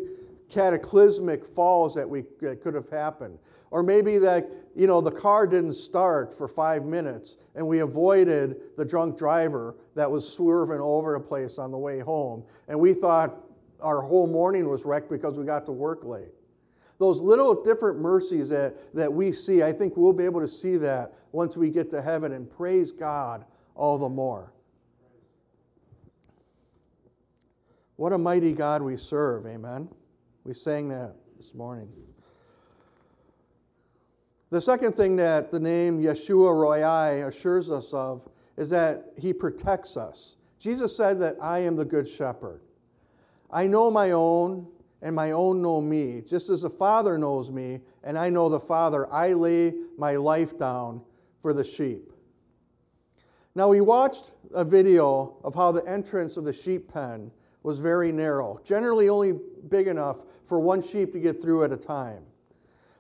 cataclysmic 0.49 1.45
falls 1.45 1.97
that, 1.97 2.09
we, 2.09 2.23
that 2.41 2.61
could 2.61 2.75
have 2.75 2.89
happened. 2.89 3.37
Or 3.73 3.83
maybe 3.83 4.19
that, 4.19 4.49
you 4.77 4.87
know, 4.87 5.01
the 5.01 5.11
car 5.11 5.45
didn't 5.45 5.73
start 5.73 6.33
for 6.33 6.47
five 6.47 6.85
minutes 6.85 7.39
and 7.57 7.67
we 7.67 7.81
avoided 7.81 8.77
the 8.77 8.85
drunk 8.85 9.19
driver 9.19 9.75
that 9.97 10.09
was 10.09 10.33
swerving 10.33 10.81
over 10.81 11.15
the 11.15 11.25
place 11.25 11.59
on 11.59 11.73
the 11.73 11.79
way 11.79 11.99
home. 11.99 12.45
And 12.69 12.79
we 12.79 12.95
thought 12.95 13.35
our 13.81 14.03
whole 14.03 14.29
morning 14.29 14.69
was 14.69 14.85
wrecked 14.85 15.11
because 15.11 15.37
we 15.37 15.45
got 15.45 15.67
to 15.67 15.73
work 15.73 16.05
late. 16.05 16.31
Those 17.03 17.21
little 17.21 17.65
different 17.65 17.99
mercies 17.99 18.51
that, 18.51 18.95
that 18.95 19.13
we 19.13 19.33
see, 19.33 19.61
I 19.61 19.73
think 19.73 19.97
we'll 19.97 20.13
be 20.13 20.25
able 20.25 20.41
to 20.41 20.47
see 20.47 20.77
that 20.77 21.13
once 21.33 21.57
we 21.57 21.69
get 21.69 21.91
to 21.91 22.01
heaven 22.01 22.31
and 22.31 22.49
praise 22.49 22.93
God 22.93 23.45
all 23.75 23.99
the 23.99 24.09
more. 24.09 24.53
What 27.97 28.13
a 28.13 28.19
mighty 28.19 28.53
God 28.53 28.83
we 28.83 28.97
serve, 28.97 29.47
amen. 29.47 29.89
We 30.45 30.55
sang 30.55 30.91
that 30.91 31.17
this 31.37 31.57
morning. 31.57 31.89
The 34.51 34.61
second 34.61 34.93
thing 34.93 35.17
that 35.17 35.51
the 35.51 35.59
name 35.59 36.01
Yeshua 36.01 36.55
Roi 36.55 37.27
assures 37.27 37.69
us 37.69 37.93
of 37.93 38.29
is 38.57 38.71
that 38.71 39.07
he 39.19 39.33
protects 39.33 39.97
us. 39.97 40.37
Jesus 40.61 40.97
said 40.97 41.19
that 41.19 41.35
I 41.43 41.59
am 41.59 41.75
the 41.75 41.85
good 41.85 42.09
shepherd. 42.09 42.61
I 43.51 43.67
know 43.67 43.91
my 43.91 44.13
own, 44.13 44.69
and 45.03 45.15
my 45.15 45.33
own 45.33 45.61
know 45.61 45.81
me. 45.81 46.23
Just 46.27 46.49
as 46.49 46.63
the 46.63 46.71
Father 46.71 47.19
knows 47.19 47.51
me, 47.51 47.81
and 48.05 48.17
I 48.17 48.31
know 48.31 48.49
the 48.49 48.61
Father, 48.61 49.13
I 49.13 49.33
lay 49.33 49.75
my 49.99 50.17
life 50.17 50.57
down 50.57 51.03
for 51.41 51.53
the 51.53 51.65
sheep. 51.65 52.13
Now, 53.55 53.69
we 53.69 53.81
watched 53.81 54.33
a 54.55 54.65
video 54.65 55.37
of 55.45 55.55
how 55.55 55.73
the 55.73 55.87
entrance 55.87 56.37
of 56.37 56.45
the 56.45 56.53
sheep 56.53 56.93
pen 56.93 57.33
was 57.63 57.81
very 57.81 58.13
narrow, 58.13 58.61
generally 58.65 59.09
only 59.09 59.39
big 59.69 59.89
enough 59.89 60.25
for 60.45 60.59
one 60.59 60.81
sheep 60.81 61.13
to 61.13 61.19
get 61.19 61.43
through 61.43 61.65
at 61.65 61.73
a 61.73 61.77
time. 61.77 62.25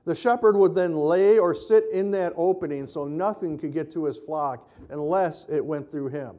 The 0.04 0.14
shepherd 0.14 0.56
would 0.56 0.74
then 0.74 0.96
lay 0.96 1.38
or 1.38 1.54
sit 1.54 1.84
in 1.92 2.10
that 2.10 2.32
opening 2.36 2.86
so 2.86 3.06
nothing 3.06 3.56
could 3.56 3.72
get 3.72 3.90
to 3.92 4.04
his 4.04 4.18
flock 4.18 4.68
unless 4.90 5.48
it 5.48 5.64
went 5.64 5.90
through 5.90 6.08
him. 6.08 6.36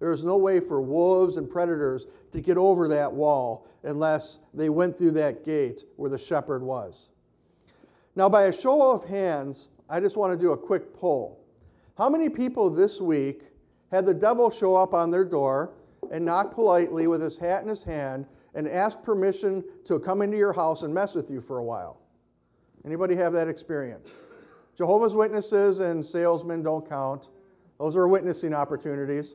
There 0.00 0.12
is 0.12 0.22
no 0.24 0.36
way 0.38 0.60
for 0.60 0.80
wolves 0.80 1.36
and 1.36 1.50
predators 1.50 2.06
to 2.32 2.40
get 2.40 2.56
over 2.56 2.88
that 2.88 3.12
wall 3.12 3.66
unless 3.82 4.40
they 4.54 4.68
went 4.68 4.96
through 4.96 5.12
that 5.12 5.44
gate 5.44 5.84
where 5.96 6.10
the 6.10 6.18
shepherd 6.18 6.62
was. 6.62 7.10
Now, 8.14 8.28
by 8.28 8.44
a 8.44 8.52
show 8.52 8.92
of 8.92 9.04
hands, 9.04 9.70
I 9.88 10.00
just 10.00 10.16
want 10.16 10.32
to 10.32 10.38
do 10.38 10.52
a 10.52 10.56
quick 10.56 10.94
poll. 10.94 11.44
How 11.96 12.08
many 12.08 12.28
people 12.28 12.70
this 12.70 13.00
week 13.00 13.44
had 13.90 14.06
the 14.06 14.14
devil 14.14 14.50
show 14.50 14.76
up 14.76 14.94
on 14.94 15.10
their 15.10 15.24
door 15.24 15.72
and 16.12 16.24
knock 16.24 16.54
politely 16.54 17.06
with 17.06 17.22
his 17.22 17.38
hat 17.38 17.62
in 17.62 17.68
his 17.68 17.82
hand 17.82 18.26
and 18.54 18.68
ask 18.68 19.02
permission 19.02 19.64
to 19.84 19.98
come 19.98 20.22
into 20.22 20.36
your 20.36 20.52
house 20.52 20.82
and 20.82 20.92
mess 20.92 21.14
with 21.14 21.30
you 21.30 21.40
for 21.40 21.58
a 21.58 21.64
while. 21.64 22.00
Anybody 22.84 23.16
have 23.16 23.32
that 23.32 23.48
experience? 23.48 24.16
Jehovah's 24.76 25.14
Witnesses 25.14 25.80
and 25.80 26.04
salesmen 26.04 26.62
don't 26.62 26.88
count. 26.88 27.30
Those 27.78 27.96
are 27.96 28.06
witnessing 28.08 28.54
opportunities. 28.54 29.34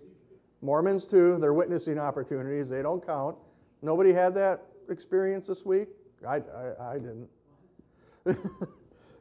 Mormons, 0.63 1.05
too, 1.05 1.37
they're 1.39 1.53
witnessing 1.53 1.99
opportunities. 1.99 2.69
They 2.69 2.81
don't 2.81 3.05
count. 3.05 3.37
Nobody 3.81 4.13
had 4.13 4.33
that 4.35 4.61
experience 4.89 5.47
this 5.47 5.65
week? 5.65 5.89
I, 6.25 6.37
I, 6.37 6.93
I 6.93 6.93
didn't. 6.93 7.29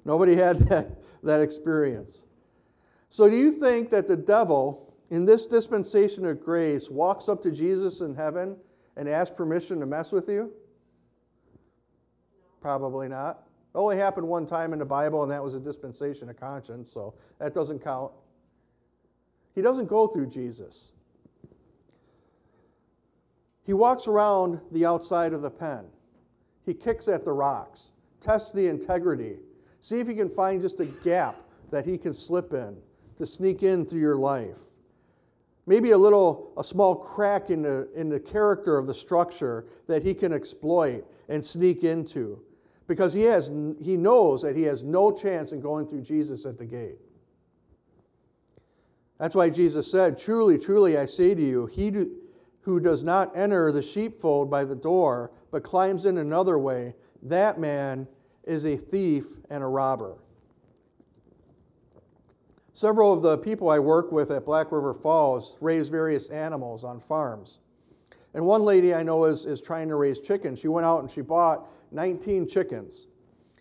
Nobody 0.05 0.37
had 0.37 0.61
that, 0.69 1.03
that 1.25 1.41
experience. 1.41 2.25
So, 3.09 3.29
do 3.29 3.37
you 3.37 3.51
think 3.51 3.91
that 3.91 4.07
the 4.07 4.17
devil 4.17 4.95
in 5.11 5.25
this 5.25 5.45
dispensation 5.47 6.25
of 6.27 6.41
grace 6.41 6.89
walks 6.89 7.29
up 7.29 7.43
to 7.43 7.51
Jesus 7.51 8.01
in 8.01 8.15
heaven 8.15 8.57
and 8.97 9.09
asks 9.09 9.35
permission 9.35 9.81
to 9.81 9.87
mess 9.87 10.13
with 10.13 10.29
you? 10.29 10.53
Probably 12.61 13.09
not. 13.09 13.49
It 13.75 13.79
only 13.79 13.97
happened 13.97 14.29
one 14.29 14.47
time 14.47 14.73
in 14.73 14.79
the 14.79 14.87
Bible, 14.87 15.25
and 15.25 15.33
that 15.33 15.43
was 15.43 15.55
a 15.55 15.61
dispensation 15.61 16.29
of 16.29 16.39
conscience, 16.39 16.93
so 16.93 17.15
that 17.41 17.53
doesn't 17.53 17.81
count. 17.81 18.13
He 19.57 19.61
doesn't 19.61 19.87
go 19.87 20.07
through 20.07 20.29
Jesus. 20.29 20.93
He 23.65 23.73
walks 23.73 24.07
around 24.07 24.61
the 24.71 24.85
outside 24.85 25.33
of 25.33 25.43
the 25.43 25.51
pen. 25.51 25.87
He 26.65 26.75
kicks 26.75 27.09
at 27.09 27.25
the 27.25 27.33
rocks, 27.33 27.93
tests 28.21 28.53
the 28.53 28.67
integrity, 28.67 29.37
see 29.81 30.01
if 30.01 30.09
he 30.09 30.15
can 30.15 30.29
find 30.29 30.61
just 30.61 30.81
a 30.81 30.87
gap 30.87 31.37
that 31.71 31.87
he 31.87 31.99
can 31.99 32.15
slip 32.15 32.53
in 32.53 32.77
to 33.17 33.27
sneak 33.27 33.63
in 33.63 33.85
through 33.85 34.01
your 34.01 34.17
life 34.17 34.61
maybe 35.67 35.93
a 35.93 35.99
little 35.99 36.53
a 36.57 36.65
small 36.65 36.95
crack 36.95 37.51
in 37.51 37.63
the, 37.63 37.89
in 37.95 38.09
the 38.09 38.21
character 38.21 38.79
of 38.79 38.87
the 38.87 38.95
structure 38.95 39.67
that 39.87 40.03
he 40.03 40.15
can 40.15 40.33
exploit 40.33 41.05
and 41.29 41.45
sneak 41.45 41.85
into 41.85 42.41
because 42.87 43.13
he 43.13 43.23
has 43.23 43.51
he 43.81 43.97
knows 43.97 44.43
that 44.43 44.57
he 44.57 44.63
has 44.63 44.83
no 44.83 45.13
chance 45.13 45.53
in 45.53 45.61
going 45.61 45.87
through 45.87 46.03
jesus 46.03 46.45
at 46.47 46.59
the 46.59 46.67
gate 46.67 46.99
that's 49.19 49.35
why 49.35 49.49
jesus 49.49 49.91
said 49.91 50.19
truly 50.19 50.59
truly 50.59 50.99
i 50.99 51.07
say 51.07 51.35
to 51.35 51.43
you 51.43 51.67
he 51.67 51.91
do, 51.91 52.11
who 52.63 52.81
does 52.81 53.05
not 53.05 53.37
enter 53.37 53.71
the 53.71 53.83
sheepfold 53.83 54.51
by 54.51 54.65
the 54.65 54.77
door 54.77 55.31
but 55.51 55.63
climbs 55.63 56.05
in 56.05 56.19
another 56.19 56.59
way 56.59 56.95
that 57.23 57.59
man 57.59 58.09
is 58.45 58.65
a 58.65 58.77
thief 58.77 59.37
and 59.51 59.63
a 59.63 59.67
robber 59.67 60.17
Several 62.75 63.13
of 63.13 63.21
the 63.21 63.37
people 63.37 63.69
I 63.69 63.79
work 63.79 64.11
with 64.11 64.31
at 64.31 64.47
Black 64.47 64.73
River 64.73 64.95
Falls 64.95 65.57
raise 65.61 65.91
various 65.91 66.31
animals 66.31 66.85
on 66.85 67.01
farms. 67.01 67.61
And 68.33 68.47
one 68.47 68.63
lady 68.63 68.95
I 68.95 69.03
know 69.03 69.25
is, 69.25 69.45
is 69.45 69.61
trying 69.61 69.89
to 69.89 69.95
raise 69.97 70.19
chickens. 70.19 70.59
She 70.59 70.69
went 70.69 70.87
out 70.87 71.01
and 71.01 71.11
she 71.11 71.21
bought 71.21 71.69
19 71.91 72.49
chickens. 72.49 73.09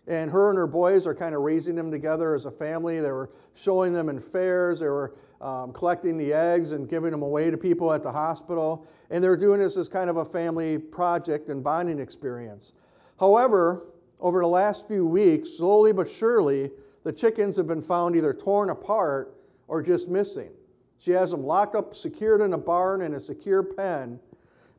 And 0.08 0.30
her 0.30 0.50
and 0.50 0.58
her 0.58 0.66
boys 0.66 1.06
are 1.06 1.14
kind 1.14 1.34
of 1.34 1.42
raising 1.42 1.76
them 1.76 1.90
together 1.90 2.34
as 2.34 2.44
a 2.44 2.50
family. 2.50 3.00
They 3.00 3.12
were 3.12 3.30
showing 3.54 3.92
them 3.92 4.08
in 4.08 4.18
fairs. 4.18 4.80
They 4.80 4.88
were 4.88 5.14
um, 5.40 5.72
collecting 5.72 6.16
the 6.16 6.32
eggs 6.32 6.72
and 6.72 6.88
giving 6.88 7.10
them 7.10 7.22
away 7.22 7.50
to 7.50 7.56
people 7.56 7.92
at 7.92 8.02
the 8.02 8.10
hospital. 8.10 8.86
And 9.10 9.22
they 9.22 9.28
were 9.28 9.36
doing 9.36 9.60
this 9.60 9.76
as 9.76 9.88
kind 9.88 10.10
of 10.10 10.16
a 10.16 10.24
family 10.24 10.78
project 10.78 11.48
and 11.48 11.62
bonding 11.62 12.00
experience. 12.00 12.72
However, 13.18 13.86
over 14.18 14.40
the 14.40 14.48
last 14.48 14.88
few 14.88 15.06
weeks, 15.06 15.50
slowly 15.50 15.92
but 15.92 16.08
surely, 16.08 16.70
the 17.04 17.12
chickens 17.12 17.56
have 17.56 17.66
been 17.66 17.82
found 17.82 18.16
either 18.16 18.32
torn 18.32 18.70
apart 18.70 19.34
or 19.68 19.82
just 19.82 20.08
missing. 20.08 20.50
She 20.98 21.10
has 21.10 21.32
them 21.32 21.42
locked 21.42 21.74
up, 21.74 21.94
secured 21.94 22.40
in 22.40 22.52
a 22.52 22.58
barn 22.58 23.02
in 23.02 23.14
a 23.14 23.20
secure 23.20 23.64
pen, 23.64 24.20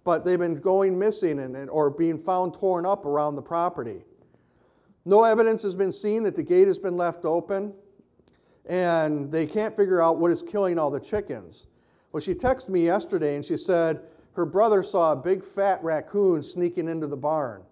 but 0.06 0.24
they've 0.24 0.40
been 0.40 0.56
going 0.56 0.98
missing 0.98 1.40
and, 1.40 1.70
or 1.70 1.90
being 1.90 2.18
found 2.18 2.54
torn 2.54 2.86
up 2.86 3.06
around 3.06 3.36
the 3.36 3.42
property. 3.42 4.04
No 5.06 5.24
evidence 5.24 5.62
has 5.64 5.76
been 5.76 5.92
seen 5.92 6.24
that 6.24 6.36
the 6.36 6.44
gate 6.44 6.68
has 6.68 6.80
been 6.80 6.96
left 6.96 7.26
open, 7.26 7.74
and 8.66 9.32
they 9.32 9.46
can't 9.46 9.76
figure 9.76 10.02
out 10.02 10.20
what 10.20 10.32
is 10.32 10.42
killing 10.42 10.80
all 10.80 10.90
the 10.90 11.00
chickens. 11.00 11.68
Well, 12.12 12.22
she 12.22 12.34
texted 12.34 12.70
me 12.70 12.86
yesterday 12.86 13.36
and 13.36 13.44
she 13.44 13.58
said 13.58 14.04
her 14.34 14.46
brother 14.46 14.84
saw 14.84 15.12
a 15.12 15.16
big 15.16 15.44
fat 15.44 15.84
raccoon 15.84 16.44
sneaking 16.44 16.88
into 16.88 17.08
the 17.08 17.18
barn. 17.18 17.64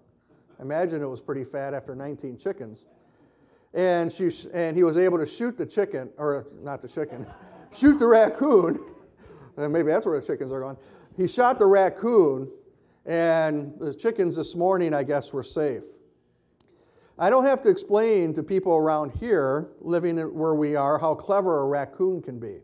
Imagine 0.60 1.02
it 1.02 1.08
was 1.08 1.22
pretty 1.22 1.44
fat 1.44 1.74
after 1.74 1.96
19 1.96 2.38
chickens 2.38 2.86
and, 3.74 4.12
she, 4.12 4.32
and 4.54 4.76
he 4.76 4.84
was 4.84 4.98
able 4.98 5.18
to 5.18 5.26
shoot 5.26 5.58
the 5.58 5.66
chicken, 5.66 6.10
or 6.18 6.48
not 6.62 6.82
the 6.82 6.88
chicken, 6.88 7.26
shoot 7.76 8.00
the 8.00 8.06
raccoon. 8.06 8.80
and 9.58 9.72
maybe 9.72 9.90
that's 9.90 10.06
where 10.06 10.20
the 10.20 10.26
chickens 10.26 10.52
are 10.52 10.60
going. 10.60 10.78
He 11.18 11.28
shot 11.28 11.60
the 11.60 11.66
raccoon, 11.66 12.50
and 13.06 13.74
the 13.80 13.94
chickens 13.94 14.36
this 14.36 14.56
morning, 14.56 14.94
I 14.94 15.04
guess, 15.04 15.32
were 15.34 15.44
safe. 15.44 15.84
I 17.22 17.30
don't 17.30 17.46
have 17.46 17.62
to 17.62 17.70
explain 17.70 18.34
to 18.34 18.42
people 18.42 18.76
around 18.76 19.12
here, 19.12 19.70
living 19.80 20.18
where 20.18 20.56
we 20.56 20.76
are, 20.76 20.98
how 20.98 21.14
clever 21.14 21.62
a 21.62 21.68
raccoon 21.68 22.20
can 22.20 22.40
be. 22.40 22.62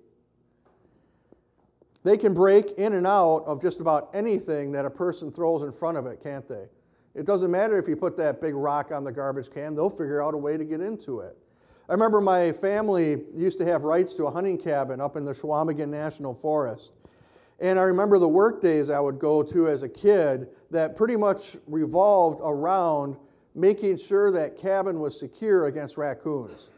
They 2.04 2.18
can 2.18 2.34
break 2.34 2.72
in 2.72 2.94
and 2.94 3.06
out 3.06 3.44
of 3.46 3.62
just 3.62 3.82
about 3.82 4.10
anything 4.16 4.72
that 4.72 4.84
a 4.84 4.90
person 4.90 5.32
throws 5.32 5.62
in 5.62 5.72
front 5.72 5.96
of 5.96 6.08
it, 6.08 6.24
can't 6.24 6.50
they? 6.50 6.66
It 7.14 7.28
doesn't 7.28 7.52
matter 7.52 7.78
if 7.78 7.88
you 7.88 7.96
put 7.96 8.18
that 8.18 8.42
big 8.42 8.56
rock 8.56 8.92
on 8.92 9.04
the 9.04 9.12
garbage 9.12 9.52
can, 9.52 9.76
they'll 9.76 9.92
figure 9.92 10.24
out 10.24 10.34
a 10.34 10.38
way 10.38 10.58
to 10.58 10.66
get 10.66 10.82
into 10.82 11.20
it. 11.20 11.38
I 11.88 11.92
remember 11.92 12.20
my 12.20 12.52
family 12.52 13.26
used 13.36 13.60
to 13.60 13.66
have 13.66 13.84
rights 13.84 14.14
to 14.14 14.26
a 14.26 14.32
hunting 14.32 14.58
cabin 14.58 15.00
up 15.00 15.18
in 15.18 15.24
the 15.24 15.34
Chequamegon 15.34 15.90
National 15.90 16.34
Forest. 16.34 16.94
And 17.60 17.78
I 17.78 17.84
remember 17.84 18.18
the 18.18 18.28
work 18.28 18.60
days 18.64 18.90
I 18.90 19.00
would 19.00 19.20
go 19.20 19.44
to 19.44 19.68
as 19.68 19.84
a 19.84 19.90
kid 19.90 20.48
that 20.72 20.96
pretty 20.96 21.16
much 21.16 21.58
revolved 21.68 22.40
around 22.44 23.18
making 23.58 23.98
sure 23.98 24.32
that 24.32 24.56
cabin 24.58 25.00
was 25.00 25.20
secure 25.20 25.66
against 25.66 25.98
raccoons 25.98 26.70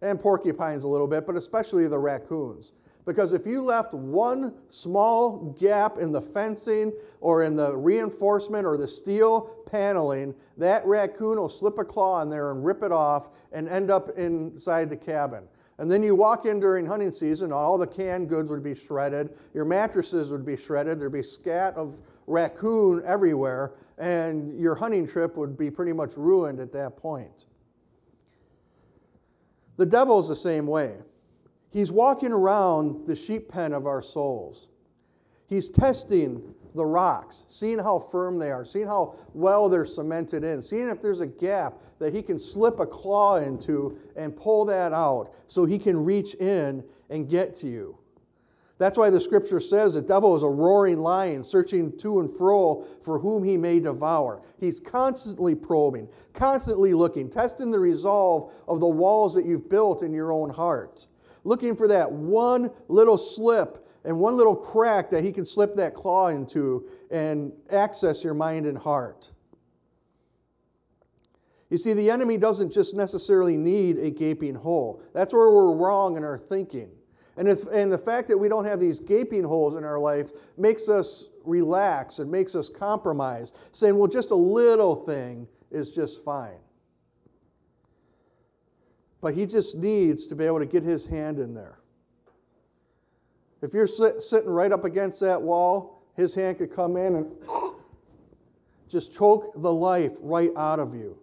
and 0.00 0.18
porcupines 0.18 0.82
a 0.82 0.88
little 0.88 1.06
bit, 1.06 1.26
but 1.26 1.36
especially 1.36 1.86
the 1.86 1.98
raccoons. 1.98 2.72
Because 3.04 3.34
if 3.34 3.46
you 3.46 3.62
left 3.62 3.92
one 3.92 4.54
small 4.68 5.54
gap 5.60 5.98
in 5.98 6.10
the 6.10 6.22
fencing 6.22 6.90
or 7.20 7.42
in 7.42 7.54
the 7.54 7.76
reinforcement 7.76 8.66
or 8.66 8.78
the 8.78 8.88
steel 8.88 9.54
paneling, 9.70 10.34
that 10.56 10.84
raccoon 10.86 11.38
will 11.38 11.50
slip 11.50 11.76
a 11.78 11.84
claw 11.84 12.22
in 12.22 12.30
there 12.30 12.50
and 12.50 12.64
rip 12.64 12.82
it 12.82 12.92
off 12.92 13.28
and 13.52 13.68
end 13.68 13.90
up 13.90 14.08
inside 14.16 14.88
the 14.88 14.96
cabin. 14.96 15.46
And 15.76 15.90
then 15.90 16.02
you 16.02 16.14
walk 16.14 16.46
in 16.46 16.60
during 16.60 16.86
hunting 16.86 17.10
season, 17.10 17.52
all 17.52 17.76
the 17.76 17.86
canned 17.86 18.30
goods 18.30 18.50
would 18.50 18.62
be 18.62 18.74
shredded, 18.74 19.36
your 19.52 19.64
mattresses 19.66 20.30
would 20.30 20.46
be 20.46 20.56
shredded, 20.56 20.98
there'd 20.98 21.12
be 21.12 21.22
scat 21.22 21.74
of 21.74 22.00
raccoon 22.26 23.02
everywhere, 23.06 23.72
and 23.98 24.58
your 24.58 24.74
hunting 24.74 25.06
trip 25.06 25.36
would 25.36 25.56
be 25.56 25.70
pretty 25.70 25.92
much 25.92 26.16
ruined 26.16 26.60
at 26.60 26.72
that 26.72 26.96
point. 26.96 27.46
The 29.76 29.86
devil's 29.86 30.28
the 30.28 30.36
same 30.36 30.66
way. 30.66 30.96
He's 31.70 31.90
walking 31.90 32.32
around 32.32 33.06
the 33.06 33.16
sheep 33.16 33.48
pen 33.48 33.72
of 33.72 33.86
our 33.86 34.02
souls. 34.02 34.68
He's 35.46 35.68
testing 35.68 36.54
the 36.74 36.84
rocks, 36.84 37.44
seeing 37.48 37.78
how 37.78 37.98
firm 37.98 38.38
they 38.38 38.50
are, 38.50 38.64
seeing 38.64 38.86
how 38.86 39.16
well 39.32 39.68
they're 39.68 39.84
cemented 39.84 40.44
in, 40.44 40.62
seeing 40.62 40.88
if 40.88 41.00
there's 41.00 41.20
a 41.20 41.26
gap 41.26 41.74
that 41.98 42.12
he 42.14 42.22
can 42.22 42.38
slip 42.38 42.80
a 42.80 42.86
claw 42.86 43.36
into 43.36 43.98
and 44.16 44.36
pull 44.36 44.64
that 44.64 44.92
out 44.92 45.34
so 45.46 45.64
he 45.64 45.78
can 45.78 46.04
reach 46.04 46.34
in 46.34 46.84
and 47.10 47.28
get 47.28 47.54
to 47.54 47.66
you. 47.66 47.98
That's 48.78 48.98
why 48.98 49.10
the 49.10 49.20
scripture 49.20 49.60
says 49.60 49.94
the 49.94 50.02
devil 50.02 50.34
is 50.34 50.42
a 50.42 50.48
roaring 50.48 50.98
lion, 50.98 51.44
searching 51.44 51.96
to 51.98 52.20
and 52.20 52.30
fro 52.30 52.84
for 53.02 53.20
whom 53.20 53.44
he 53.44 53.56
may 53.56 53.78
devour. 53.78 54.42
He's 54.58 54.80
constantly 54.80 55.54
probing, 55.54 56.08
constantly 56.32 56.92
looking, 56.92 57.30
testing 57.30 57.70
the 57.70 57.78
resolve 57.78 58.52
of 58.66 58.80
the 58.80 58.88
walls 58.88 59.34
that 59.34 59.44
you've 59.44 59.70
built 59.70 60.02
in 60.02 60.12
your 60.12 60.32
own 60.32 60.50
heart, 60.50 61.06
looking 61.44 61.76
for 61.76 61.86
that 61.88 62.10
one 62.10 62.70
little 62.88 63.18
slip 63.18 63.86
and 64.04 64.18
one 64.18 64.36
little 64.36 64.56
crack 64.56 65.08
that 65.10 65.22
he 65.22 65.30
can 65.30 65.46
slip 65.46 65.76
that 65.76 65.94
claw 65.94 66.28
into 66.28 66.88
and 67.10 67.52
access 67.70 68.24
your 68.24 68.34
mind 68.34 68.66
and 68.66 68.76
heart. 68.76 69.30
You 71.70 71.78
see, 71.78 71.92
the 71.92 72.10
enemy 72.10 72.38
doesn't 72.38 72.72
just 72.72 72.94
necessarily 72.94 73.56
need 73.56 73.98
a 73.98 74.10
gaping 74.10 74.56
hole. 74.56 75.00
That's 75.14 75.32
where 75.32 75.50
we're 75.50 75.74
wrong 75.76 76.16
in 76.16 76.24
our 76.24 76.38
thinking. 76.38 76.90
And, 77.36 77.48
if, 77.48 77.66
and 77.72 77.90
the 77.90 77.98
fact 77.98 78.28
that 78.28 78.38
we 78.38 78.48
don't 78.48 78.64
have 78.64 78.78
these 78.78 79.00
gaping 79.00 79.44
holes 79.44 79.76
in 79.76 79.84
our 79.84 79.98
life 79.98 80.30
makes 80.56 80.88
us 80.88 81.28
relax 81.44 82.18
and 82.18 82.30
makes 82.30 82.54
us 82.54 82.68
compromise, 82.68 83.52
saying, 83.72 83.98
well, 83.98 84.08
just 84.08 84.30
a 84.30 84.36
little 84.36 84.94
thing 84.94 85.48
is 85.70 85.90
just 85.90 86.24
fine. 86.24 86.58
But 89.20 89.34
he 89.34 89.46
just 89.46 89.76
needs 89.76 90.26
to 90.26 90.36
be 90.36 90.44
able 90.44 90.60
to 90.60 90.66
get 90.66 90.82
his 90.82 91.06
hand 91.06 91.38
in 91.38 91.54
there. 91.54 91.78
If 93.62 93.72
you're 93.72 93.86
sit, 93.86 94.22
sitting 94.22 94.50
right 94.50 94.70
up 94.70 94.84
against 94.84 95.20
that 95.20 95.40
wall, 95.40 96.02
his 96.16 96.34
hand 96.34 96.58
could 96.58 96.70
come 96.70 96.96
in 96.96 97.14
and 97.16 97.32
just 98.88 99.14
choke 99.14 99.54
the 99.56 99.72
life 99.72 100.12
right 100.20 100.50
out 100.56 100.78
of 100.78 100.94
you. 100.94 101.18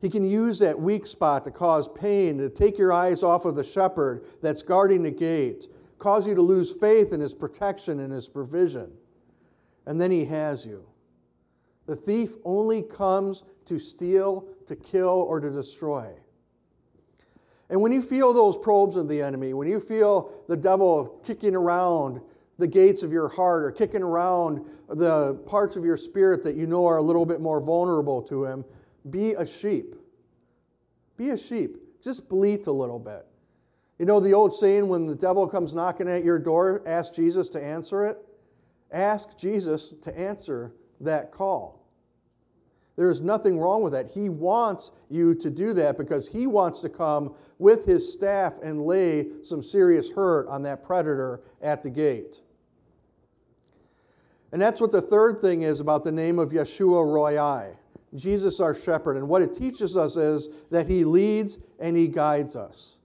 He 0.00 0.08
can 0.08 0.24
use 0.24 0.58
that 0.60 0.80
weak 0.80 1.06
spot 1.06 1.44
to 1.44 1.50
cause 1.50 1.88
pain, 1.88 2.38
to 2.38 2.48
take 2.48 2.78
your 2.78 2.92
eyes 2.92 3.22
off 3.22 3.44
of 3.44 3.54
the 3.54 3.64
shepherd 3.64 4.24
that's 4.40 4.62
guarding 4.62 5.02
the 5.02 5.10
gate, 5.10 5.68
cause 5.98 6.26
you 6.26 6.34
to 6.34 6.42
lose 6.42 6.72
faith 6.72 7.12
in 7.12 7.20
his 7.20 7.34
protection 7.34 8.00
and 8.00 8.12
his 8.12 8.28
provision. 8.28 8.92
And 9.86 10.00
then 10.00 10.10
he 10.10 10.24
has 10.26 10.64
you. 10.64 10.86
The 11.86 11.96
thief 11.96 12.36
only 12.44 12.82
comes 12.82 13.44
to 13.66 13.78
steal, 13.78 14.46
to 14.66 14.76
kill, 14.76 15.08
or 15.08 15.40
to 15.40 15.50
destroy. 15.50 16.14
And 17.68 17.80
when 17.80 17.92
you 17.92 18.00
feel 18.00 18.32
those 18.32 18.56
probes 18.56 18.96
of 18.96 19.08
the 19.08 19.20
enemy, 19.22 19.54
when 19.54 19.68
you 19.68 19.78
feel 19.80 20.32
the 20.48 20.56
devil 20.56 21.20
kicking 21.24 21.54
around 21.54 22.20
the 22.58 22.66
gates 22.66 23.02
of 23.02 23.12
your 23.12 23.28
heart 23.28 23.64
or 23.64 23.70
kicking 23.70 24.02
around 24.02 24.64
the 24.88 25.34
parts 25.46 25.76
of 25.76 25.84
your 25.84 25.96
spirit 25.96 26.42
that 26.44 26.56
you 26.56 26.66
know 26.66 26.86
are 26.86 26.96
a 26.96 27.02
little 27.02 27.24
bit 27.24 27.40
more 27.40 27.60
vulnerable 27.60 28.22
to 28.22 28.44
him, 28.44 28.64
be 29.08 29.32
a 29.32 29.46
sheep. 29.46 29.94
Be 31.16 31.30
a 31.30 31.36
sheep. 31.36 31.76
Just 32.02 32.28
bleat 32.28 32.66
a 32.66 32.72
little 32.72 32.98
bit. 32.98 33.26
You 33.98 34.06
know 34.06 34.20
the 34.20 34.32
old 34.32 34.54
saying 34.54 34.88
when 34.88 35.06
the 35.06 35.14
devil 35.14 35.46
comes 35.46 35.74
knocking 35.74 36.08
at 36.08 36.24
your 36.24 36.38
door, 36.38 36.82
ask 36.86 37.14
Jesus 37.14 37.48
to 37.50 37.62
answer 37.62 38.06
it? 38.06 38.16
Ask 38.90 39.36
Jesus 39.36 39.92
to 40.02 40.18
answer 40.18 40.72
that 41.00 41.32
call. 41.32 41.80
There 42.96 43.10
is 43.10 43.20
nothing 43.20 43.58
wrong 43.58 43.82
with 43.82 43.92
that. 43.92 44.10
He 44.10 44.28
wants 44.28 44.90
you 45.08 45.34
to 45.36 45.50
do 45.50 45.72
that 45.74 45.96
because 45.96 46.28
he 46.28 46.46
wants 46.46 46.80
to 46.80 46.88
come 46.88 47.34
with 47.58 47.84
his 47.84 48.10
staff 48.10 48.54
and 48.62 48.82
lay 48.82 49.28
some 49.42 49.62
serious 49.62 50.10
hurt 50.10 50.48
on 50.48 50.62
that 50.62 50.84
predator 50.84 51.42
at 51.62 51.82
the 51.82 51.90
gate. 51.90 52.40
And 54.52 54.60
that's 54.60 54.80
what 54.80 54.90
the 54.90 55.00
third 55.00 55.40
thing 55.40 55.62
is 55.62 55.80
about 55.80 56.04
the 56.04 56.12
name 56.12 56.38
of 56.38 56.50
Yeshua 56.50 57.04
Roi, 57.04 57.76
Jesus 58.14 58.60
our 58.60 58.74
shepherd. 58.74 59.16
And 59.16 59.28
what 59.28 59.42
it 59.42 59.54
teaches 59.54 59.96
us 59.96 60.16
is 60.16 60.48
that 60.70 60.88
he 60.88 61.04
leads 61.04 61.58
and 61.78 61.96
he 61.96 62.08
guides 62.08 62.56
us. 62.56 62.98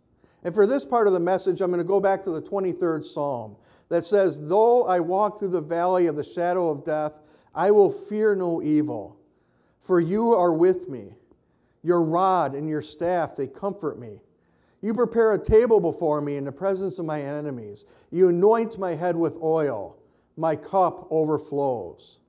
And 0.44 0.54
for 0.54 0.68
this 0.68 0.86
part 0.86 1.08
of 1.08 1.14
the 1.14 1.20
message, 1.20 1.62
I'm 1.62 1.70
going 1.70 1.80
to 1.80 1.84
go 1.84 2.00
back 2.00 2.24
to 2.24 2.32
the 2.32 2.42
23rd 2.42 3.04
Psalm 3.04 3.56
that 3.90 4.04
says, 4.04 4.42
Though 4.42 4.86
I 4.86 5.00
walk 5.00 5.40
through 5.40 5.50
the 5.50 5.62
valley 5.62 6.08
of 6.08 6.16
the 6.16 6.24
shadow 6.24 6.70
of 6.70 6.84
death, 6.84 7.20
I 7.54 7.72
will 7.72 7.90
fear 7.90 8.36
no 8.36 8.62
evil 8.62 9.18
for 9.86 10.00
you 10.00 10.34
are 10.34 10.52
with 10.52 10.90
me. 10.90 11.14
Your 11.84 12.02
rod 12.02 12.56
and 12.56 12.68
your 12.68 12.82
staff, 12.82 13.36
they 13.36 13.46
comfort 13.46 14.00
me. 14.00 14.20
You 14.82 14.96
prepare 14.96 15.34
a 15.34 15.44
table 15.44 15.80
before 15.80 16.22
me 16.22 16.38
in 16.38 16.44
the 16.44 16.52
presence 16.52 16.98
of 16.98 17.06
my 17.06 17.22
enemies. 17.22 17.86
You 18.10 18.30
anoint 18.30 18.80
my 18.80 18.96
head 18.96 19.16
with 19.16 19.38
oil. 19.44 19.98
My 20.38 20.56
cup 20.56 21.08
overflows. 21.12 22.20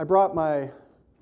I 0.00 0.04
brought 0.04 0.34
my 0.34 0.70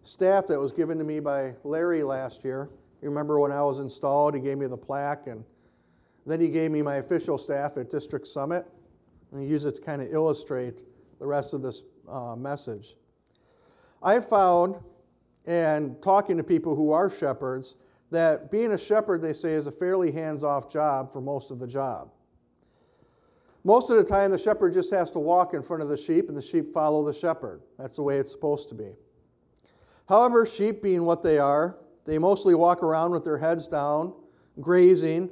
staff 0.05 0.47
that 0.47 0.61
was 0.61 0.71
given 0.71 0.99
to 0.99 1.05
me 1.05 1.19
by 1.19 1.57
Larry 1.64 2.05
last 2.05 2.45
year. 2.45 2.71
You 3.03 3.09
remember 3.09 3.41
when 3.41 3.51
I 3.51 3.61
was 3.62 3.81
installed, 3.81 4.37
he 4.37 4.41
gave 4.41 4.57
me 4.57 4.69
the 4.69 4.77
plaque, 4.77 5.27
and 5.27 5.43
then 6.25 6.41
he 6.41 6.49
gave 6.49 6.71
me 6.71 6.81
my 6.81 6.99
official 6.99 7.38
staff 7.38 7.77
at 7.77 7.91
District 7.91 8.25
Summit. 8.25 8.67
And 9.33 9.43
he 9.43 9.49
used 9.49 9.67
it 9.67 9.75
to 9.75 9.83
kind 9.83 10.01
of 10.01 10.07
illustrate 10.12 10.85
the 11.19 11.27
rest 11.27 11.55
of 11.55 11.61
this 11.61 11.83
uh, 12.09 12.37
message. 12.37 12.95
I've 14.01 14.29
found, 14.29 14.77
and 15.45 16.01
talking 16.01 16.37
to 16.37 16.45
people 16.45 16.77
who 16.77 16.93
are 16.93 17.11
shepherds, 17.11 17.75
that 18.12 18.49
being 18.49 18.71
a 18.71 18.79
shepherd, 18.79 19.23
they 19.23 19.33
say, 19.33 19.55
is 19.55 19.67
a 19.67 19.73
fairly 19.73 20.12
hands 20.12 20.45
off 20.45 20.71
job 20.73 21.12
for 21.12 21.21
most 21.21 21.51
of 21.51 21.59
the 21.59 21.67
job. 21.67 22.12
Most 23.64 23.90
of 23.90 23.97
the 23.97 24.05
time, 24.05 24.31
the 24.31 24.38
shepherd 24.38 24.73
just 24.73 24.92
has 24.92 25.11
to 25.12 25.18
walk 25.18 25.53
in 25.53 25.62
front 25.62 25.83
of 25.83 25.88
the 25.88 25.97
sheep, 25.97 26.29
and 26.29 26.37
the 26.37 26.42
sheep 26.42 26.66
follow 26.73 27.05
the 27.05 27.12
shepherd. 27.12 27.62
That's 27.79 27.97
the 27.97 28.03
way 28.03 28.18
it's 28.18 28.31
supposed 28.31 28.68
to 28.71 28.75
be. 28.75 28.92
However, 30.09 30.47
sheep 30.47 30.83
being 30.83 31.05
what 31.05 31.23
they 31.23 31.38
are, 31.38 31.79
they 32.07 32.18
mostly 32.18 32.55
walk 32.55 32.83
around 32.83 33.11
with 33.11 33.25
their 33.25 33.38
heads 33.38 33.68
down, 33.68 34.14
grazing, 34.61 35.31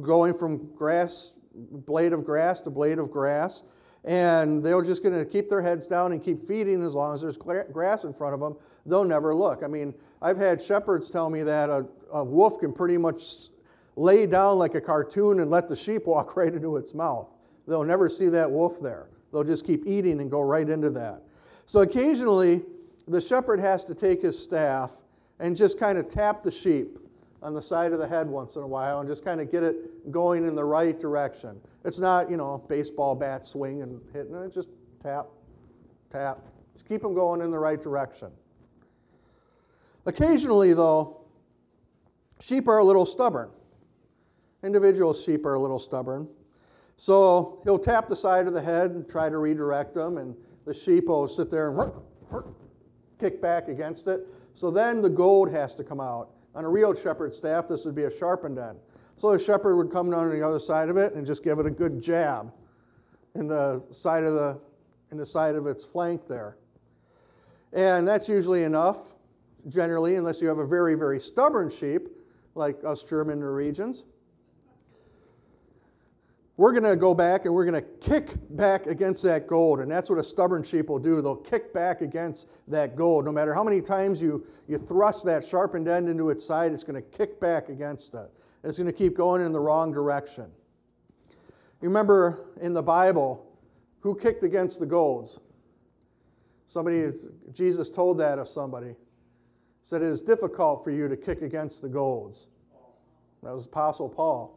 going 0.00 0.34
from 0.34 0.74
grass, 0.74 1.34
blade 1.54 2.12
of 2.12 2.24
grass 2.24 2.60
to 2.62 2.70
blade 2.70 2.98
of 2.98 3.10
grass 3.10 3.62
and 4.06 4.64
they're 4.64 4.80
just 4.82 5.02
going 5.02 5.18
to 5.18 5.24
keep 5.24 5.48
their 5.48 5.60
heads 5.60 5.88
down 5.88 6.12
and 6.12 6.22
keep 6.22 6.38
feeding 6.38 6.80
as 6.82 6.94
long 6.94 7.12
as 7.12 7.20
there's 7.20 7.36
grass 7.36 8.04
in 8.04 8.12
front 8.12 8.34
of 8.34 8.40
them. 8.40 8.56
They'll 8.86 9.04
never 9.04 9.34
look. 9.34 9.64
I 9.64 9.66
mean, 9.66 9.94
I've 10.22 10.36
had 10.36 10.62
shepherds 10.62 11.10
tell 11.10 11.28
me 11.28 11.42
that 11.42 11.68
a, 11.68 11.86
a 12.12 12.24
wolf 12.24 12.60
can 12.60 12.72
pretty 12.72 12.98
much 12.98 13.48
lay 13.96 14.26
down 14.26 14.58
like 14.58 14.76
a 14.76 14.80
cartoon 14.80 15.40
and 15.40 15.50
let 15.50 15.68
the 15.68 15.74
sheep 15.74 16.02
walk 16.06 16.36
right 16.36 16.54
into 16.54 16.76
its 16.76 16.94
mouth. 16.94 17.28
They'll 17.66 17.84
never 17.84 18.08
see 18.08 18.28
that 18.28 18.50
wolf 18.50 18.80
there. 18.80 19.08
They'll 19.32 19.44
just 19.44 19.66
keep 19.66 19.86
eating 19.86 20.20
and 20.20 20.30
go 20.30 20.40
right 20.40 20.68
into 20.68 20.90
that. 20.90 21.22
So 21.66 21.80
occasionally, 21.80 22.62
the 23.08 23.20
shepherd 23.20 23.60
has 23.60 23.84
to 23.84 23.94
take 23.94 24.22
his 24.22 24.38
staff 24.38 25.02
and 25.38 25.56
just 25.56 25.78
kind 25.78 25.98
of 25.98 26.08
tap 26.08 26.42
the 26.42 26.50
sheep 26.50 26.98
on 27.42 27.54
the 27.54 27.62
side 27.62 27.92
of 27.92 27.98
the 27.98 28.08
head 28.08 28.28
once 28.28 28.56
in 28.56 28.62
a 28.62 28.66
while 28.66 29.00
and 29.00 29.08
just 29.08 29.24
kind 29.24 29.40
of 29.40 29.50
get 29.50 29.62
it 29.62 30.10
going 30.10 30.46
in 30.46 30.54
the 30.54 30.64
right 30.64 30.98
direction. 30.98 31.60
It's 31.84 31.98
not, 31.98 32.30
you 32.30 32.36
know, 32.36 32.64
baseball 32.68 33.14
bat 33.14 33.44
swing 33.44 33.82
and 33.82 34.00
hitting 34.12 34.34
it, 34.34 34.52
just 34.52 34.70
tap, 35.02 35.26
tap. 36.10 36.38
Just 36.72 36.88
keep 36.88 37.02
them 37.02 37.14
going 37.14 37.40
in 37.40 37.50
the 37.50 37.58
right 37.58 37.80
direction. 37.80 38.30
Occasionally, 40.04 40.72
though, 40.72 41.22
sheep 42.40 42.68
are 42.68 42.78
a 42.78 42.84
little 42.84 43.06
stubborn. 43.06 43.50
Individual 44.62 45.14
sheep 45.14 45.44
are 45.46 45.54
a 45.54 45.60
little 45.60 45.78
stubborn. 45.78 46.28
So 46.96 47.60
he'll 47.64 47.78
tap 47.78 48.08
the 48.08 48.16
side 48.16 48.46
of 48.46 48.54
the 48.54 48.62
head 48.62 48.90
and 48.92 49.08
try 49.08 49.28
to 49.28 49.38
redirect 49.38 49.94
them, 49.94 50.16
and 50.18 50.34
the 50.64 50.74
sheep 50.74 51.06
will 51.06 51.28
sit 51.28 51.50
there 51.50 51.70
and 51.70 51.92
kick 53.20 53.40
back 53.40 53.68
against 53.68 54.06
it. 54.08 54.26
So 54.54 54.70
then 54.70 55.00
the 55.02 55.10
goad 55.10 55.50
has 55.50 55.74
to 55.74 55.84
come 55.84 56.00
out. 56.00 56.30
On 56.54 56.64
a 56.64 56.70
real 56.70 56.94
shepherd 56.94 57.34
staff, 57.34 57.68
this 57.68 57.84
would 57.84 57.94
be 57.94 58.04
a 58.04 58.10
sharpened 58.10 58.58
end. 58.58 58.78
So 59.16 59.30
the 59.30 59.38
shepherd 59.38 59.76
would 59.76 59.90
come 59.90 60.10
down 60.10 60.24
on 60.24 60.30
the 60.30 60.46
other 60.46 60.58
side 60.58 60.88
of 60.88 60.96
it 60.96 61.12
and 61.14 61.26
just 61.26 61.44
give 61.44 61.58
it 61.58 61.66
a 61.66 61.70
good 61.70 62.02
jab 62.02 62.52
in 63.34 63.46
the 63.46 63.84
side 63.90 64.24
of 64.24 64.32
the 64.32 64.60
in 65.10 65.18
the 65.18 65.26
side 65.26 65.54
of 65.54 65.66
its 65.66 65.84
flank 65.84 66.26
there. 66.26 66.56
And 67.72 68.08
that's 68.08 68.28
usually 68.28 68.64
enough, 68.64 69.14
generally, 69.68 70.16
unless 70.16 70.40
you 70.40 70.48
have 70.48 70.58
a 70.58 70.66
very, 70.66 70.94
very 70.94 71.20
stubborn 71.20 71.70
sheep, 71.70 72.08
like 72.54 72.78
us 72.84 73.02
German 73.04 73.40
Norwegians. 73.40 74.04
We're 76.58 76.72
going 76.72 76.84
to 76.84 76.96
go 76.96 77.14
back 77.14 77.44
and 77.44 77.54
we're 77.54 77.66
going 77.66 77.82
to 77.82 77.88
kick 78.00 78.30
back 78.50 78.86
against 78.86 79.22
that 79.24 79.46
goad. 79.46 79.80
And 79.80 79.90
that's 79.90 80.08
what 80.08 80.18
a 80.18 80.24
stubborn 80.24 80.62
sheep 80.62 80.88
will 80.88 80.98
do. 80.98 81.20
They'll 81.20 81.36
kick 81.36 81.74
back 81.74 82.00
against 82.00 82.48
that 82.68 82.96
goad. 82.96 83.26
No 83.26 83.32
matter 83.32 83.54
how 83.54 83.62
many 83.62 83.82
times 83.82 84.22
you, 84.22 84.46
you 84.66 84.78
thrust 84.78 85.26
that 85.26 85.44
sharpened 85.44 85.86
end 85.86 86.08
into 86.08 86.30
its 86.30 86.42
side, 86.42 86.72
it's 86.72 86.82
going 86.82 87.00
to 87.00 87.16
kick 87.16 87.38
back 87.40 87.68
against 87.68 88.14
it. 88.14 88.30
It's 88.64 88.78
going 88.78 88.86
to 88.86 88.92
keep 88.92 89.16
going 89.16 89.44
in 89.44 89.52
the 89.52 89.60
wrong 89.60 89.92
direction. 89.92 90.46
You 91.82 91.88
remember 91.88 92.46
in 92.60 92.72
the 92.72 92.82
Bible, 92.82 93.46
who 94.00 94.16
kicked 94.16 94.42
against 94.42 94.80
the 94.80 94.86
goads? 94.86 95.38
Somebody, 96.66 97.10
Jesus 97.52 97.90
told 97.90 98.18
that 98.18 98.38
of 98.38 98.48
somebody. 98.48 98.96
Said 99.82 100.02
it 100.02 100.06
is 100.06 100.22
difficult 100.22 100.82
for 100.82 100.90
you 100.90 101.06
to 101.06 101.16
kick 101.16 101.42
against 101.42 101.82
the 101.82 101.88
goads. 101.88 102.48
That 103.42 103.54
was 103.54 103.66
Apostle 103.66 104.08
Paul. 104.08 104.55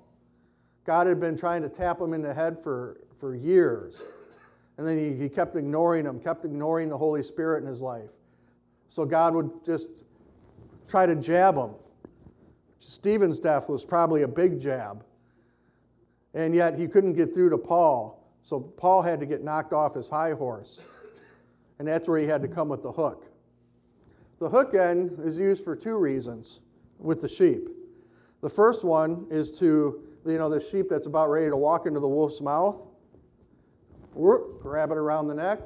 God 0.85 1.07
had 1.07 1.19
been 1.19 1.37
trying 1.37 1.61
to 1.61 1.69
tap 1.69 1.99
him 1.99 2.13
in 2.13 2.21
the 2.21 2.33
head 2.33 2.59
for, 2.59 3.01
for 3.17 3.35
years. 3.35 4.03
And 4.77 4.87
then 4.87 4.97
he, 4.97 5.13
he 5.13 5.29
kept 5.29 5.55
ignoring 5.55 6.05
him, 6.05 6.19
kept 6.19 6.45
ignoring 6.45 6.89
the 6.89 6.97
Holy 6.97 7.21
Spirit 7.21 7.63
in 7.63 7.67
his 7.67 7.81
life. 7.81 8.11
So 8.87 9.05
God 9.05 9.35
would 9.35 9.65
just 9.65 9.89
try 10.87 11.05
to 11.05 11.15
jab 11.15 11.55
him. 11.55 11.71
Stephen's 12.79 13.39
death 13.39 13.69
was 13.69 13.85
probably 13.85 14.23
a 14.23 14.27
big 14.27 14.59
jab. 14.59 15.03
And 16.33 16.55
yet 16.55 16.77
he 16.77 16.87
couldn't 16.87 17.13
get 17.13 17.33
through 17.33 17.49
to 17.51 17.57
Paul. 17.57 18.19
So 18.41 18.59
Paul 18.59 19.01
had 19.01 19.19
to 19.19 19.25
get 19.25 19.43
knocked 19.43 19.73
off 19.73 19.95
his 19.95 20.09
high 20.09 20.31
horse. 20.31 20.83
And 21.77 21.87
that's 21.87 22.07
where 22.07 22.19
he 22.19 22.25
had 22.27 22.41
to 22.41 22.47
come 22.47 22.69
with 22.69 22.83
the 22.83 22.91
hook. 22.91 23.25
The 24.39 24.49
hook 24.49 24.73
end 24.73 25.19
is 25.23 25.37
used 25.37 25.63
for 25.63 25.75
two 25.75 25.97
reasons 25.97 26.61
with 26.97 27.21
the 27.21 27.27
sheep. 27.27 27.67
The 28.41 28.49
first 28.49 28.85
one 28.85 29.27
is 29.29 29.51
to, 29.59 30.01
you 30.31 30.37
know, 30.37 30.49
the 30.49 30.61
sheep 30.61 30.87
that's 30.89 31.07
about 31.07 31.29
ready 31.29 31.49
to 31.49 31.57
walk 31.57 31.85
into 31.85 31.99
the 31.99 32.07
wolf's 32.07 32.41
mouth, 32.41 32.85
grab 34.13 34.91
it 34.91 34.97
around 34.97 35.27
the 35.27 35.35
neck, 35.35 35.59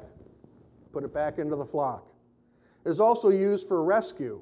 put 0.91 1.03
it 1.03 1.13
back 1.13 1.39
into 1.39 1.55
the 1.55 1.65
flock. 1.65 2.05
It's 2.85 2.99
also 2.99 3.29
used 3.29 3.67
for 3.67 3.83
rescue. 3.83 4.41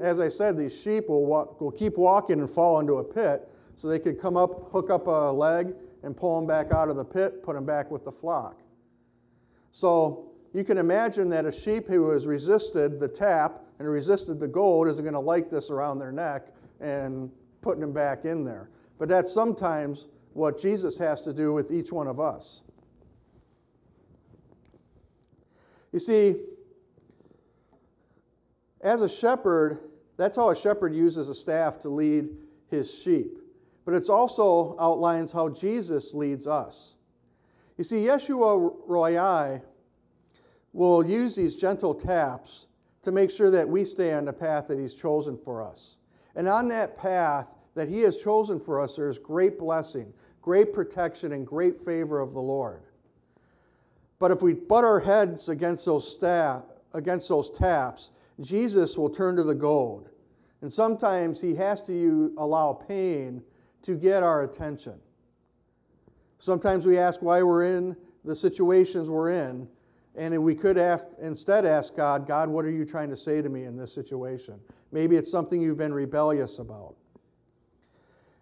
As 0.00 0.18
I 0.18 0.28
said, 0.28 0.56
these 0.56 0.78
sheep 0.78 1.08
will, 1.08 1.26
walk, 1.26 1.60
will 1.60 1.70
keep 1.70 1.96
walking 1.96 2.40
and 2.40 2.50
fall 2.50 2.80
into 2.80 2.94
a 2.94 3.04
pit, 3.04 3.48
so 3.76 3.88
they 3.88 3.98
could 3.98 4.20
come 4.20 4.36
up, 4.36 4.70
hook 4.72 4.90
up 4.90 5.06
a 5.06 5.32
leg, 5.32 5.74
and 6.02 6.16
pull 6.16 6.36
them 6.38 6.46
back 6.46 6.72
out 6.72 6.88
of 6.88 6.96
the 6.96 7.04
pit, 7.04 7.42
put 7.42 7.54
them 7.54 7.64
back 7.64 7.90
with 7.90 8.04
the 8.04 8.12
flock. 8.12 8.60
So 9.70 10.32
you 10.52 10.64
can 10.64 10.78
imagine 10.78 11.28
that 11.30 11.46
a 11.46 11.52
sheep 11.52 11.88
who 11.88 12.10
has 12.10 12.26
resisted 12.26 13.00
the 13.00 13.08
tap 13.08 13.62
and 13.78 13.88
resisted 13.88 14.38
the 14.38 14.48
goad 14.48 14.88
isn't 14.88 15.04
going 15.04 15.14
to 15.14 15.20
like 15.20 15.50
this 15.50 15.70
around 15.70 15.98
their 15.98 16.12
neck 16.12 16.48
and 16.80 17.30
putting 17.60 17.80
them 17.80 17.92
back 17.92 18.24
in 18.24 18.44
there. 18.44 18.70
But 18.98 19.08
that's 19.08 19.32
sometimes 19.32 20.06
what 20.32 20.60
Jesus 20.60 20.98
has 20.98 21.20
to 21.22 21.32
do 21.32 21.52
with 21.52 21.70
each 21.70 21.92
one 21.92 22.06
of 22.06 22.18
us. 22.18 22.62
You 25.92 25.98
see, 25.98 26.36
as 28.80 29.00
a 29.00 29.08
shepherd, 29.08 29.78
that's 30.16 30.36
how 30.36 30.50
a 30.50 30.56
shepherd 30.56 30.94
uses 30.94 31.28
a 31.28 31.34
staff 31.34 31.78
to 31.80 31.88
lead 31.88 32.30
his 32.68 32.92
sheep. 32.92 33.38
But 33.84 33.94
it 33.94 34.08
also 34.08 34.76
outlines 34.80 35.32
how 35.32 35.48
Jesus 35.50 36.14
leads 36.14 36.46
us. 36.46 36.96
You 37.76 37.84
see, 37.84 38.04
Yeshua 38.04 38.74
Roi 38.86 39.60
will 40.72 41.06
use 41.06 41.36
these 41.36 41.56
gentle 41.56 41.94
taps 41.94 42.66
to 43.02 43.12
make 43.12 43.30
sure 43.30 43.50
that 43.50 43.68
we 43.68 43.84
stay 43.84 44.12
on 44.12 44.24
the 44.24 44.32
path 44.32 44.68
that 44.68 44.78
He's 44.78 44.94
chosen 44.94 45.36
for 45.36 45.62
us. 45.62 45.98
And 46.34 46.48
on 46.48 46.68
that 46.68 46.96
path 46.96 47.54
that 47.74 47.88
He 47.88 48.00
has 48.00 48.16
chosen 48.16 48.60
for 48.60 48.80
us, 48.80 48.96
there 48.96 49.08
is 49.08 49.18
great 49.18 49.58
blessing, 49.58 50.12
great 50.42 50.72
protection, 50.72 51.32
and 51.32 51.46
great 51.46 51.80
favor 51.80 52.20
of 52.20 52.32
the 52.32 52.40
Lord. 52.40 52.82
But 54.18 54.30
if 54.30 54.42
we 54.42 54.54
butt 54.54 54.84
our 54.84 55.00
heads 55.00 55.48
against 55.48 55.84
those, 55.84 56.10
staff, 56.10 56.62
against 56.92 57.28
those 57.28 57.50
taps, 57.50 58.12
Jesus 58.40 58.96
will 58.96 59.10
turn 59.10 59.36
to 59.36 59.42
the 59.42 59.54
goad. 59.54 60.08
And 60.62 60.72
sometimes 60.72 61.40
He 61.40 61.54
has 61.56 61.82
to 61.82 62.32
allow 62.38 62.72
pain 62.72 63.42
to 63.82 63.96
get 63.96 64.22
our 64.22 64.44
attention. 64.44 64.94
Sometimes 66.38 66.86
we 66.86 66.98
ask 66.98 67.20
why 67.22 67.42
we're 67.42 67.64
in 67.64 67.96
the 68.24 68.34
situations 68.34 69.10
we're 69.10 69.30
in, 69.30 69.68
and 70.14 70.42
we 70.42 70.54
could 70.54 70.78
instead 71.20 71.66
ask 71.66 71.96
God, 71.96 72.26
God, 72.26 72.48
what 72.48 72.64
are 72.64 72.70
you 72.70 72.84
trying 72.84 73.10
to 73.10 73.16
say 73.16 73.42
to 73.42 73.48
me 73.48 73.64
in 73.64 73.76
this 73.76 73.92
situation? 73.92 74.60
Maybe 74.92 75.16
it's 75.16 75.30
something 75.30 75.60
you've 75.60 75.78
been 75.78 75.92
rebellious 75.92 76.58
about. 76.60 76.94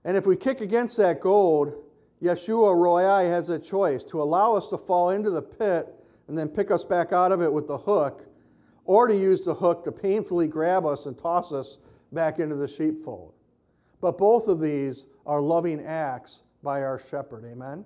And 0.05 0.17
if 0.17 0.27
we 0.27 0.37
kick 0.37 0.61
against 0.61 0.97
that 0.97 1.21
goad, 1.21 1.75
Yeshua 2.23 2.77
Roi 2.77 3.29
has 3.29 3.49
a 3.49 3.59
choice 3.59 4.05
to 4.05 4.21
allow 4.21 4.57
us 4.57 4.69
to 4.69 4.79
fall 4.79 5.11
into 5.11 5.31
the 5.31 5.43
pit 5.43 5.89
and 6.29 6.37
then 6.37 6.49
pick 6.49 6.71
us 6.71 6.85
back 6.85 7.13
out 7.13 7.33
of 7.33 7.43
it 7.43 7.53
with 7.53 7.67
the 7.67 7.79
hook, 7.79 8.27
or 8.85 9.09
to 9.09 9.15
use 9.15 9.45
the 9.45 9.55
hook 9.55 9.85
to 9.85 9.93
painfully 9.93 10.47
grab 10.47 10.87
us 10.87 11.07
and 11.07 11.19
toss 11.19 11.53
us 11.53 11.79
back 12.13 12.39
into 12.39 12.55
the 12.55 12.69
sheepfold. 12.69 13.33
But 14.01 14.19
both 14.19 14.49
of 14.49 14.61
these 14.61 15.07
are 15.27 15.41
loving 15.41 15.85
acts 15.85 16.43
by 16.63 16.83
our 16.83 16.99
shepherd. 16.99 17.45
Amen? 17.45 17.85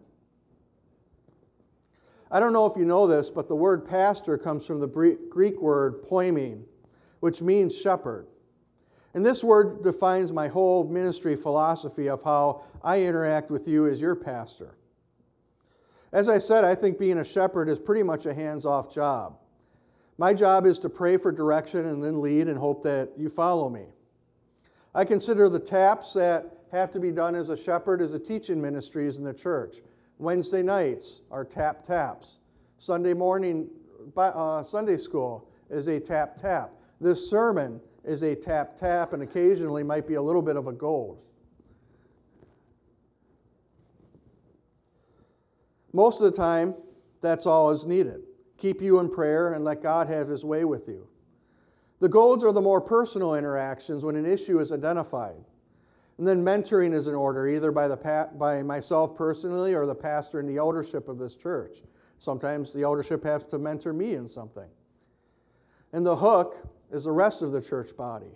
I 2.31 2.41
don't 2.41 2.53
know 2.53 2.67
if 2.67 2.77
you 2.77 2.85
know 2.85 3.07
this, 3.07 3.31
but 3.31 3.49
the 3.49 3.57
word 3.57 3.87
pastor 3.87 4.37
comes 4.37 4.67
from 4.67 4.81
the 4.81 4.89
Greek 4.89 5.61
word 5.61 6.03
poimen, 6.03 6.65
which 7.21 7.41
means 7.41 7.77
shepherd. 7.77 8.27
And 9.17 9.25
this 9.25 9.43
word 9.43 9.83
defines 9.83 10.31
my 10.31 10.47
whole 10.47 10.87
ministry 10.87 11.37
philosophy 11.37 12.07
of 12.07 12.23
how 12.23 12.65
I 12.83 13.01
interact 13.01 13.51
with 13.51 13.67
you 13.67 13.87
as 13.87 13.99
your 13.99 14.15
pastor. 14.15 14.77
As 16.13 16.29
I 16.29 16.37
said, 16.37 16.65
I 16.65 16.75
think 16.75 16.99
being 16.99 17.17
a 17.17 17.25
shepherd 17.25 17.71
is 17.71 17.79
pretty 17.79 18.03
much 18.03 18.27
a 18.27 18.35
hands 18.35 18.67
off 18.67 18.95
job. 18.95 19.39
My 20.19 20.35
job 20.35 20.67
is 20.67 20.79
to 20.81 20.91
pray 20.91 21.17
for 21.17 21.33
direction 21.33 21.87
and 21.87 22.05
then 22.05 22.21
lead 22.21 22.47
and 22.47 22.59
hope 22.59 22.83
that 22.83 23.13
you 23.17 23.31
follow 23.31 23.71
me. 23.71 23.87
I 24.95 25.07
consider 25.07 25.49
the 25.49 25.61
taps 25.61 26.13
that 26.13 26.59
have 26.71 26.91
to 26.91 27.01
be 27.01 27.11
done 27.11 27.35
as 27.35 27.49
a 27.49 27.57
shepherd 27.57 28.03
as 28.03 28.13
a 28.13 28.19
teaching 28.19 28.61
ministries 28.61 29.17
in 29.17 29.25
the 29.25 29.33
church. 29.33 29.77
Wednesday 30.19 30.63
nights 30.63 31.23
are 31.31 31.43
tap 31.43 31.83
taps. 31.83 32.37
Sunday 32.77 33.15
morning, 33.15 33.71
uh, 34.15 34.63
Sunday 34.63 34.99
school 34.99 35.49
is 35.71 35.87
a 35.87 35.99
tap 35.99 36.37
tap. 36.37 36.71
This 37.01 37.31
sermon 37.31 37.81
is 38.07 38.23
a 38.23 38.35
tap 38.35 38.77
tap 38.77 39.13
and 39.13 39.23
occasionally 39.23 39.83
might 39.83 40.07
be 40.07 40.15
a 40.15 40.23
little 40.23 40.43
bit 40.43 40.57
of 40.57 40.67
a 40.67 40.73
goad. 40.73 41.19
Most 45.93 46.21
of 46.21 46.31
the 46.31 46.37
time, 46.37 46.75
that's 47.21 47.47
all 47.47 47.71
is 47.71 47.87
needed. 47.87 48.23
Keep 48.59 48.81
you 48.81 49.01
in 49.01 49.09
prayer 49.09 49.53
and 49.53 49.65
let 49.65 49.83
God 49.83 50.09
have 50.09 50.29
his 50.29 50.45
way 50.45 50.65
with 50.65 50.89
you. 50.89 51.09
The 52.01 52.09
goads 52.09 52.45
are 52.45 52.53
the 52.53 52.61
more 52.61 52.81
personal 52.81 53.35
interactions 53.35 54.05
when 54.05 54.17
an 54.17 54.27
issue 54.27 54.59
is 54.59 54.71
identified. 54.71 55.43
And 56.19 56.27
then 56.27 56.45
mentoring 56.45 56.95
is 56.95 57.07
in 57.07 57.15
order, 57.15 57.47
either 57.49 57.73
by, 57.73 57.89
the, 57.89 58.31
by 58.35 58.63
myself 58.63 59.17
personally 59.17 59.75
or 59.75 59.87
the 59.87 59.95
pastor 59.95 60.41
and 60.41 60.49
the 60.49 60.57
eldership 60.57 61.09
of 61.09 61.19
this 61.19 61.37
church. 61.37 61.79
Sometimes 62.19 62.73
the 62.73 62.83
eldership 62.83 63.25
has 63.25 63.47
to 63.49 63.59
mentor 63.59 63.93
me 63.93 64.15
in 64.15 64.29
something. 64.29 64.69
And 65.93 66.05
the 66.05 66.17
hook 66.17 66.69
is 66.91 67.05
the 67.05 67.13
rest 67.13 67.43
of 67.43 67.53
the 67.53 67.61
church 67.61 67.97
body. 67.97 68.35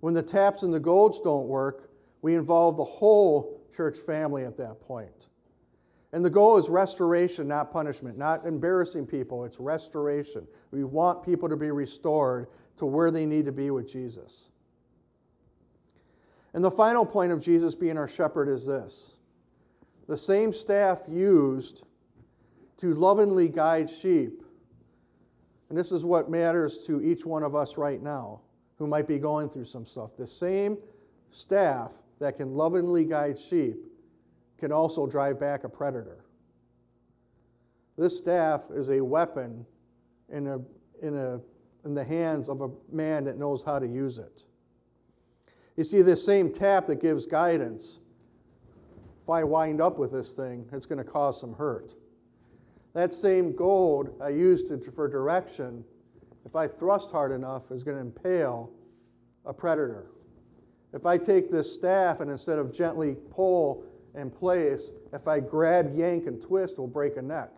When 0.00 0.14
the 0.14 0.22
taps 0.22 0.62
and 0.62 0.72
the 0.72 0.80
goads 0.80 1.20
don't 1.20 1.48
work, 1.48 1.90
we 2.22 2.34
involve 2.34 2.76
the 2.76 2.84
whole 2.84 3.60
church 3.74 3.98
family 3.98 4.44
at 4.44 4.56
that 4.58 4.80
point. 4.80 5.28
And 6.12 6.24
the 6.24 6.30
goal 6.30 6.56
is 6.56 6.68
restoration, 6.68 7.48
not 7.48 7.72
punishment, 7.72 8.16
not 8.16 8.46
embarrassing 8.46 9.06
people. 9.06 9.44
It's 9.44 9.60
restoration. 9.60 10.46
We 10.70 10.84
want 10.84 11.24
people 11.24 11.48
to 11.48 11.56
be 11.56 11.70
restored 11.70 12.46
to 12.78 12.86
where 12.86 13.10
they 13.10 13.26
need 13.26 13.46
to 13.46 13.52
be 13.52 13.70
with 13.70 13.90
Jesus. 13.90 14.48
And 16.54 16.64
the 16.64 16.70
final 16.70 17.04
point 17.04 17.32
of 17.32 17.42
Jesus 17.42 17.74
being 17.74 17.98
our 17.98 18.08
shepherd 18.08 18.48
is 18.48 18.64
this 18.64 19.12
the 20.08 20.16
same 20.16 20.52
staff 20.52 21.02
used 21.08 21.84
to 22.78 22.94
lovingly 22.94 23.48
guide 23.48 23.90
sheep. 23.90 24.42
And 25.68 25.76
this 25.76 25.90
is 25.90 26.04
what 26.04 26.30
matters 26.30 26.86
to 26.86 27.00
each 27.02 27.26
one 27.26 27.42
of 27.42 27.54
us 27.54 27.76
right 27.76 28.00
now 28.00 28.40
who 28.78 28.86
might 28.86 29.08
be 29.08 29.18
going 29.18 29.48
through 29.48 29.64
some 29.64 29.84
stuff. 29.84 30.16
The 30.16 30.26
same 30.26 30.78
staff 31.30 31.92
that 32.20 32.36
can 32.36 32.54
lovingly 32.54 33.04
guide 33.04 33.38
sheep 33.38 33.76
can 34.58 34.72
also 34.72 35.06
drive 35.06 35.40
back 35.40 35.64
a 35.64 35.68
predator. 35.68 36.24
This 37.98 38.16
staff 38.16 38.66
is 38.70 38.90
a 38.90 39.02
weapon 39.02 39.66
in, 40.28 40.46
a, 40.46 40.58
in, 41.02 41.16
a, 41.16 41.40
in 41.84 41.94
the 41.94 42.04
hands 42.04 42.48
of 42.48 42.60
a 42.60 42.68
man 42.90 43.24
that 43.24 43.38
knows 43.38 43.62
how 43.62 43.78
to 43.78 43.86
use 43.86 44.18
it. 44.18 44.44
You 45.76 45.84
see, 45.84 46.02
this 46.02 46.24
same 46.24 46.52
tap 46.52 46.86
that 46.86 47.00
gives 47.00 47.26
guidance, 47.26 48.00
if 49.22 49.30
I 49.30 49.44
wind 49.44 49.80
up 49.80 49.98
with 49.98 50.12
this 50.12 50.32
thing, 50.32 50.66
it's 50.72 50.86
going 50.86 50.98
to 50.98 51.04
cause 51.04 51.40
some 51.40 51.54
hurt. 51.54 51.94
That 52.96 53.12
same 53.12 53.54
goad 53.54 54.14
I 54.22 54.30
used 54.30 54.68
to, 54.68 54.90
for 54.90 55.06
direction, 55.06 55.84
if 56.46 56.56
I 56.56 56.66
thrust 56.66 57.10
hard 57.10 57.30
enough, 57.30 57.70
is 57.70 57.84
going 57.84 57.98
to 57.98 58.00
impale 58.00 58.70
a 59.44 59.52
predator. 59.52 60.06
If 60.94 61.04
I 61.04 61.18
take 61.18 61.50
this 61.50 61.70
staff 61.70 62.20
and 62.20 62.30
instead 62.30 62.58
of 62.58 62.74
gently 62.74 63.14
pull 63.28 63.84
and 64.14 64.34
place, 64.34 64.92
if 65.12 65.28
I 65.28 65.40
grab, 65.40 65.94
yank, 65.94 66.26
and 66.26 66.40
twist, 66.40 66.78
will 66.78 66.86
break 66.86 67.18
a 67.18 67.22
neck. 67.22 67.50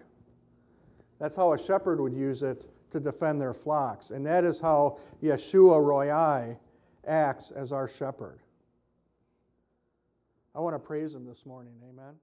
That's 1.20 1.36
how 1.36 1.52
a 1.52 1.58
shepherd 1.58 2.00
would 2.00 2.14
use 2.14 2.42
it 2.42 2.66
to 2.90 2.98
defend 2.98 3.40
their 3.40 3.54
flocks. 3.54 4.10
And 4.10 4.26
that 4.26 4.42
is 4.42 4.60
how 4.60 4.98
Yeshua 5.22 5.80
Roi 5.80 6.58
acts 7.06 7.52
as 7.52 7.70
our 7.70 7.86
shepherd. 7.86 8.40
I 10.52 10.58
want 10.58 10.74
to 10.74 10.80
praise 10.80 11.14
him 11.14 11.24
this 11.24 11.46
morning. 11.46 11.74
Amen. 11.88 12.16